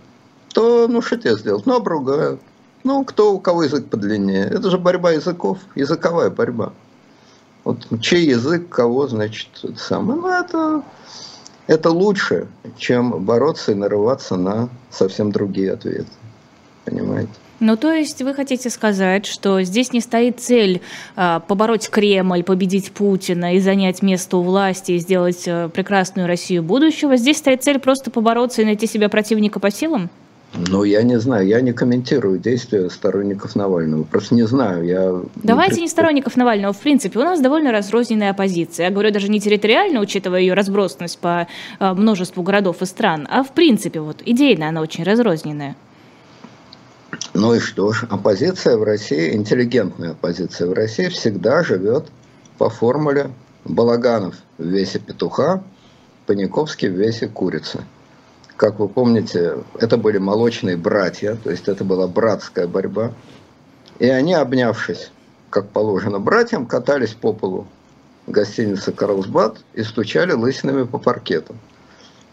[0.52, 1.64] то, ну, что тебе сделать?
[1.66, 2.40] Ну, обругают.
[2.84, 4.44] Ну, кто у кого язык подлиннее.
[4.44, 6.72] Это же борьба языков, языковая борьба.
[7.64, 10.20] Вот чей язык, кого, значит, это самое.
[10.20, 10.82] Ну, это,
[11.66, 12.46] это лучше,
[12.76, 16.11] чем бороться и нарываться на совсем другие ответы.
[17.14, 17.32] Понимаете?
[17.60, 20.82] Ну, то есть вы хотите сказать, что здесь не стоит цель
[21.16, 26.62] а, побороть Кремль, победить Путина и занять место у власти и сделать а, прекрасную Россию
[26.62, 27.16] будущего.
[27.16, 30.10] Здесь стоит цель просто побороться и найти себе противника по силам?
[30.68, 34.04] Ну, я не знаю, я не комментирую действия сторонников Навального.
[34.04, 35.20] Просто не знаю, я...
[35.36, 36.72] Давайте не, сторонников Навального.
[36.72, 38.86] В принципе, у нас довольно разрозненная оппозиция.
[38.86, 41.48] Я говорю даже не территориально, учитывая ее разбросанность по
[41.78, 45.76] а, множеству городов и стран, а в принципе, вот идейно она очень разрозненная.
[47.35, 52.07] Ну и что ж, оппозиция в России, интеллигентная оппозиция в России всегда живет
[52.59, 53.32] по формуле
[53.64, 55.64] Балаганов в весе петуха,
[56.26, 57.85] Паниковский в весе курицы.
[58.57, 63.12] Как вы помните, это были молочные братья, то есть это была братская борьба.
[63.99, 65.11] И они, обнявшись,
[65.51, 67.66] как положено братьям, катались по полу
[68.28, 71.57] гостиницы «Карлсбад» и стучали лысинами по паркету.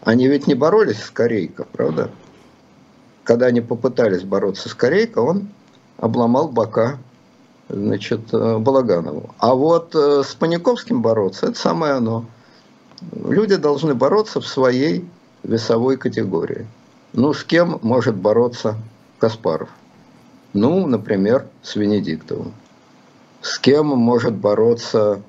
[0.00, 2.12] Они ведь не боролись с Корейко, правда?
[3.24, 5.48] Когда они попытались бороться с Корейко, он
[5.98, 6.98] обломал бока
[7.68, 9.34] значит, э, Балаганову.
[9.38, 12.24] А вот э, с Паниковским бороться, это самое оно.
[13.12, 15.08] Люди должны бороться в своей
[15.42, 16.66] весовой категории.
[17.12, 18.76] Ну, с кем может бороться
[19.18, 19.68] Каспаров?
[20.52, 22.52] Ну, например, с Венедиктовым.
[23.40, 25.20] С кем может бороться,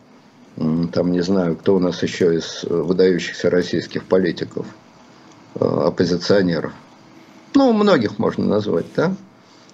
[0.56, 4.66] там, не знаю, кто у нас еще из выдающихся российских политиков,
[5.56, 6.74] э, оппозиционеров?
[7.56, 9.14] Ну, многих можно назвать, да?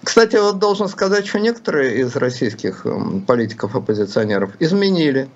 [0.03, 2.85] Кстати, вот должен сказать, что некоторые из российских
[3.27, 5.29] политиков-оппозиционеров изменили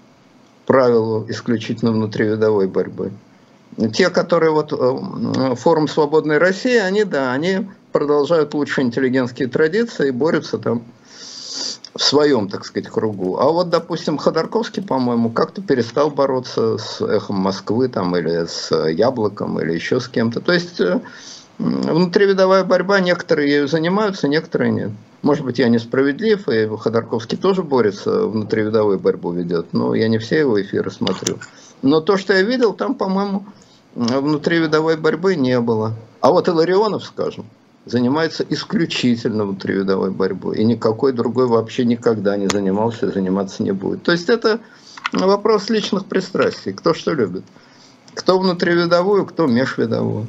[0.65, 3.11] правила исключительно внутривидовой борьбы.
[3.93, 10.11] Те, которые вот э, форум «Свободной России», они, да, они продолжают лучшие интеллигентские традиции и
[10.11, 10.83] борются там
[11.95, 13.37] в своем, так сказать, кругу.
[13.37, 19.59] А вот, допустим, Ходорковский, по-моему, как-то перестал бороться с эхом Москвы там, или с Яблоком,
[19.59, 20.39] или еще с кем-то.
[20.39, 21.01] То есть э,
[21.59, 24.91] внутривидовая борьба, некоторые ею занимаются, некоторые нет.
[25.21, 30.39] Может быть, я несправедлив, и Ходорковский тоже борется, внутривидовую борьбу ведет, но я не все
[30.39, 31.37] его эфиры смотрю.
[31.81, 33.45] Но то, что я видел, там, по-моему,
[33.95, 35.93] внутривидовой борьбы не было.
[36.19, 37.45] А вот Иларионов, скажем,
[37.85, 40.57] занимается исключительно внутривидовой борьбой.
[40.57, 44.03] И никакой другой вообще никогда не занимался и заниматься не будет.
[44.03, 44.59] То есть это
[45.11, 46.73] вопрос личных пристрастий.
[46.73, 47.43] Кто что любит.
[48.13, 50.27] Кто внутривидовую, кто межвидовую.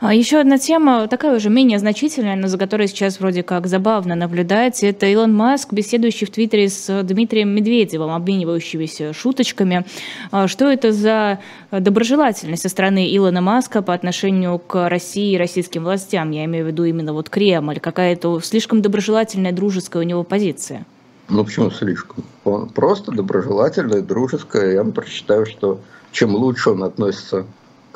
[0.00, 4.14] А еще одна тема, такая уже менее значительная, но за которой сейчас вроде как забавно
[4.14, 9.84] наблюдать, это Илон Маск, беседующий в Твиттере с Дмитрием Медведевым, обменивающимися шуточками.
[10.30, 11.38] А что это за
[11.70, 16.30] доброжелательность со стороны Илона Маска по отношению к России и российским властям?
[16.30, 20.84] Я имею в виду именно вот Кремль, какая-то слишком доброжелательная, дружеская у него позиция.
[21.28, 22.22] Ну почему слишком?
[22.44, 24.74] Он просто доброжелательная, дружеская.
[24.74, 25.80] Я прочитаю, что
[26.12, 27.46] чем лучше он относится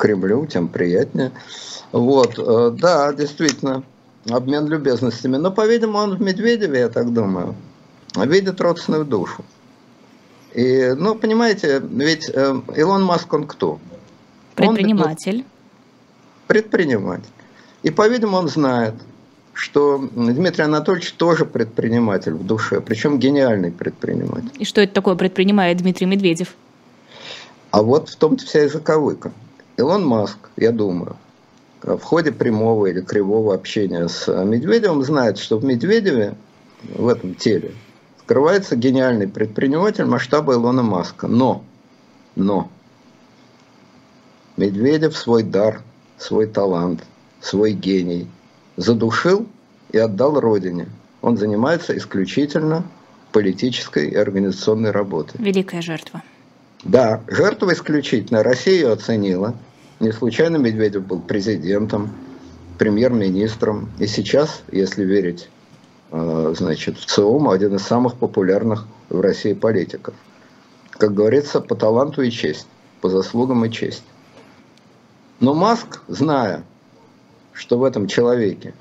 [0.01, 1.31] Кремлю, тем приятнее.
[1.93, 3.83] Вот, э, да, действительно,
[4.29, 5.37] обмен любезностями.
[5.37, 7.55] Но, по-видимому, он в Медведеве, я так думаю,
[8.17, 9.45] видит родственную душу.
[10.55, 13.79] И, ну, понимаете, ведь э, Илон Маск, он кто?
[14.55, 15.37] Предприниматель.
[15.37, 15.45] Он
[16.47, 17.31] предприниматель.
[17.83, 18.95] И, по-видимому, он знает,
[19.53, 24.51] что Дмитрий Анатольевич тоже предприниматель в душе, причем гениальный предприниматель.
[24.59, 26.55] И что это такое предпринимает Дмитрий Медведев?
[27.71, 29.33] А вот в том-то вся и заковыка.
[29.81, 31.17] Илон Маск, я думаю,
[31.83, 36.35] в ходе прямого или кривого общения с Медведевым знает, что в Медведеве,
[36.83, 37.73] в этом теле,
[38.21, 41.29] скрывается гениальный предприниматель масштаба Илона Маска.
[41.29, 41.65] Но,
[42.37, 42.69] но,
[44.59, 45.81] Медведев свой дар,
[46.19, 47.03] свой талант,
[47.41, 48.29] свой гений
[48.77, 49.47] задушил
[49.93, 50.89] и отдал Родине.
[51.23, 52.85] Он занимается исключительно
[53.33, 55.43] политической и организационной работой.
[55.43, 56.23] Великая жертва.
[56.85, 58.43] Да, жертва исключительно.
[58.43, 59.55] Россия ее оценила–
[60.01, 62.11] не случайно Медведев был президентом,
[62.79, 63.91] премьер-министром.
[63.99, 65.51] И сейчас, если верить
[66.11, 70.15] э, значит, в ЦИОМ, один из самых популярных в России политиков.
[70.93, 72.67] Как говорится, по таланту и честь,
[73.03, 74.03] по заслугам и честь.
[75.39, 76.65] Но Маск, зная,
[77.53, 78.73] что в этом человеке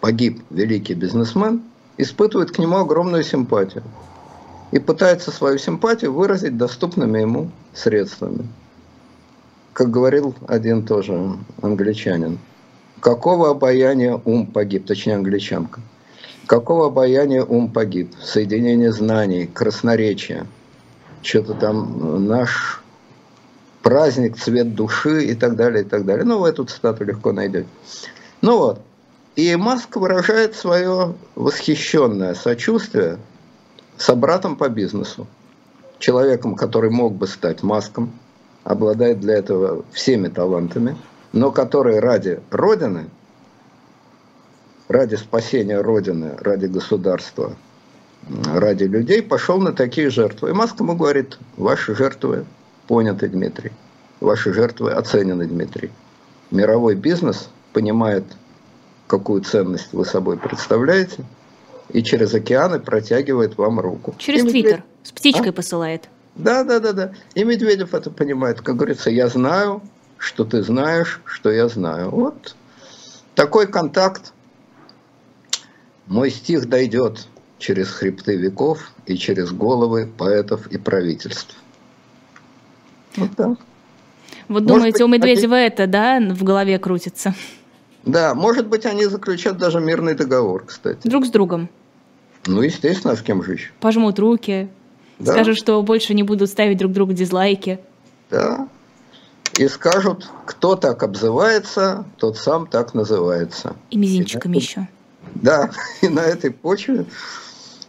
[0.00, 1.62] погиб великий бизнесмен,
[1.98, 3.84] испытывает к нему огромную симпатию
[4.72, 8.48] и пытается свою симпатию выразить доступными ему средствами
[9.76, 12.38] как говорил один тоже англичанин,
[13.00, 15.82] какого обаяния ум погиб, точнее англичанка,
[16.46, 20.46] какого обаяния ум погиб, соединение знаний, красноречия,
[21.20, 22.82] что-то там наш
[23.82, 26.24] праздник, цвет души и так далее, и так далее.
[26.24, 27.68] Ну, вы эту цитату легко найдете.
[28.40, 28.80] Ну вот.
[29.34, 33.18] И Маск выражает свое восхищенное сочувствие
[33.98, 35.26] собратом по бизнесу,
[35.98, 38.10] человеком, который мог бы стать Маском,
[38.66, 40.96] обладает для этого всеми талантами,
[41.32, 43.08] но который ради Родины,
[44.88, 47.54] ради спасения Родины, ради государства,
[48.52, 50.50] ради людей пошел на такие жертвы.
[50.50, 52.44] И Маск ему говорит, ваши жертвы
[52.88, 53.70] поняты, Дмитрий,
[54.18, 55.92] ваши жертвы оценены, Дмитрий.
[56.50, 58.24] Мировой бизнес понимает,
[59.06, 61.24] какую ценность вы собой представляете,
[61.90, 64.16] и через океаны протягивает вам руку.
[64.18, 64.82] Через Твиттер.
[65.04, 65.52] С птичкой а?
[65.52, 66.08] посылает.
[66.36, 67.12] Да, да, да, да.
[67.34, 68.60] И Медведев это понимает.
[68.60, 69.82] Как говорится, я знаю,
[70.18, 72.10] что ты знаешь, что я знаю.
[72.10, 72.54] Вот
[73.34, 74.32] такой контакт.
[76.06, 77.26] Мой стих дойдет
[77.58, 81.56] через хребты веков и через головы поэтов и правительств.
[83.16, 83.58] Вот так.
[84.48, 85.66] Вот может думаете, быть, у Медведева они...
[85.66, 87.34] это, да, в голове крутится?
[88.04, 91.08] Да, может быть, они заключат даже мирный договор, кстати.
[91.08, 91.68] Друг с другом.
[92.46, 93.70] Ну, естественно, а с кем же еще?
[93.80, 94.68] Пожмут руки,
[95.18, 95.32] да.
[95.32, 97.80] Скажут, что больше не будут ставить друг другу дизлайки.
[98.30, 98.68] Да.
[99.58, 103.74] И скажут, кто так обзывается, тот сам так называется.
[103.90, 104.88] И мизинчиком и еще.
[105.34, 105.70] Да,
[106.02, 107.06] и на этой почве.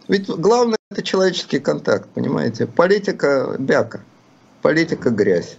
[0.06, 2.66] Ведь главное это человеческий контакт, понимаете?
[2.66, 4.00] Политика бяка,
[4.62, 5.58] политика грязь.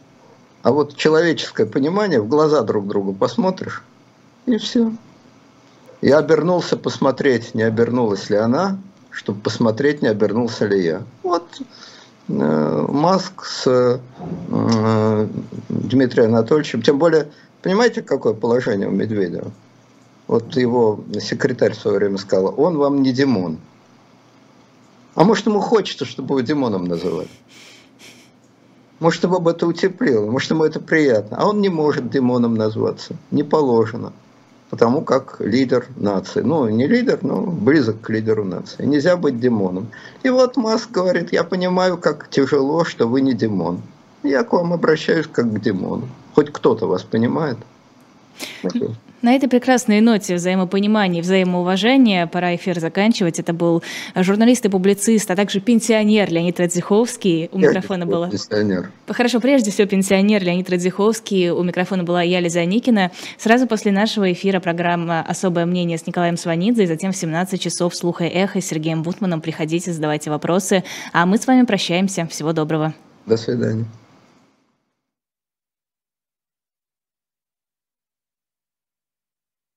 [0.63, 3.83] А вот человеческое понимание, в глаза друг другу посмотришь,
[4.45, 4.91] и все.
[6.01, 8.79] Я обернулся посмотреть, не обернулась ли она,
[9.19, 11.03] чтобы посмотреть, не обернулся ли я.
[11.23, 11.45] Вот
[12.29, 15.27] э, Маск с э,
[15.67, 17.27] Дмитрием Анатольевичем, тем более,
[17.61, 19.51] понимаете, какое положение у Медведева?
[20.27, 23.57] Вот его секретарь в свое время сказал, он вам не Димон.
[25.15, 27.27] А может, ему хочется, чтобы его Димоном называли?
[29.01, 31.35] Может, его бы это утеплило, может, ему это приятно.
[31.37, 34.13] А он не может Димоном назваться, не положено.
[34.69, 36.41] Потому как лидер нации.
[36.41, 38.85] Ну, не лидер, но близок к лидеру нации.
[38.85, 39.87] Нельзя быть демоном.
[40.23, 43.81] И вот Маск говорит, я понимаю, как тяжело, что вы не демон.
[44.23, 46.07] Я к вам обращаюсь как к демону.
[46.35, 47.57] Хоть кто-то вас понимает.
[49.21, 53.37] На этой прекрасной ноте взаимопонимания и взаимоуважения пора эфир заканчивать.
[53.37, 53.83] Это был
[54.15, 57.49] журналист и публицист, а также пенсионер Леонид Радзиховский.
[57.51, 58.29] У Я микрофона была...
[58.29, 58.91] Пенсионер.
[59.07, 61.49] Хорошо, прежде всего пенсионер Леонид Радзиховский.
[61.49, 63.11] У микрофона была я, Лиза Никина.
[63.37, 66.83] Сразу после нашего эфира программа «Особое мнение» с Николаем Сванидзе.
[66.83, 69.41] И затем в 17 часов «Слуха и эхо» с Сергеем Бутманом.
[69.41, 70.85] Приходите, задавайте вопросы.
[71.11, 72.25] А мы с вами прощаемся.
[72.27, 72.93] Всего доброго.
[73.25, 73.85] До свидания.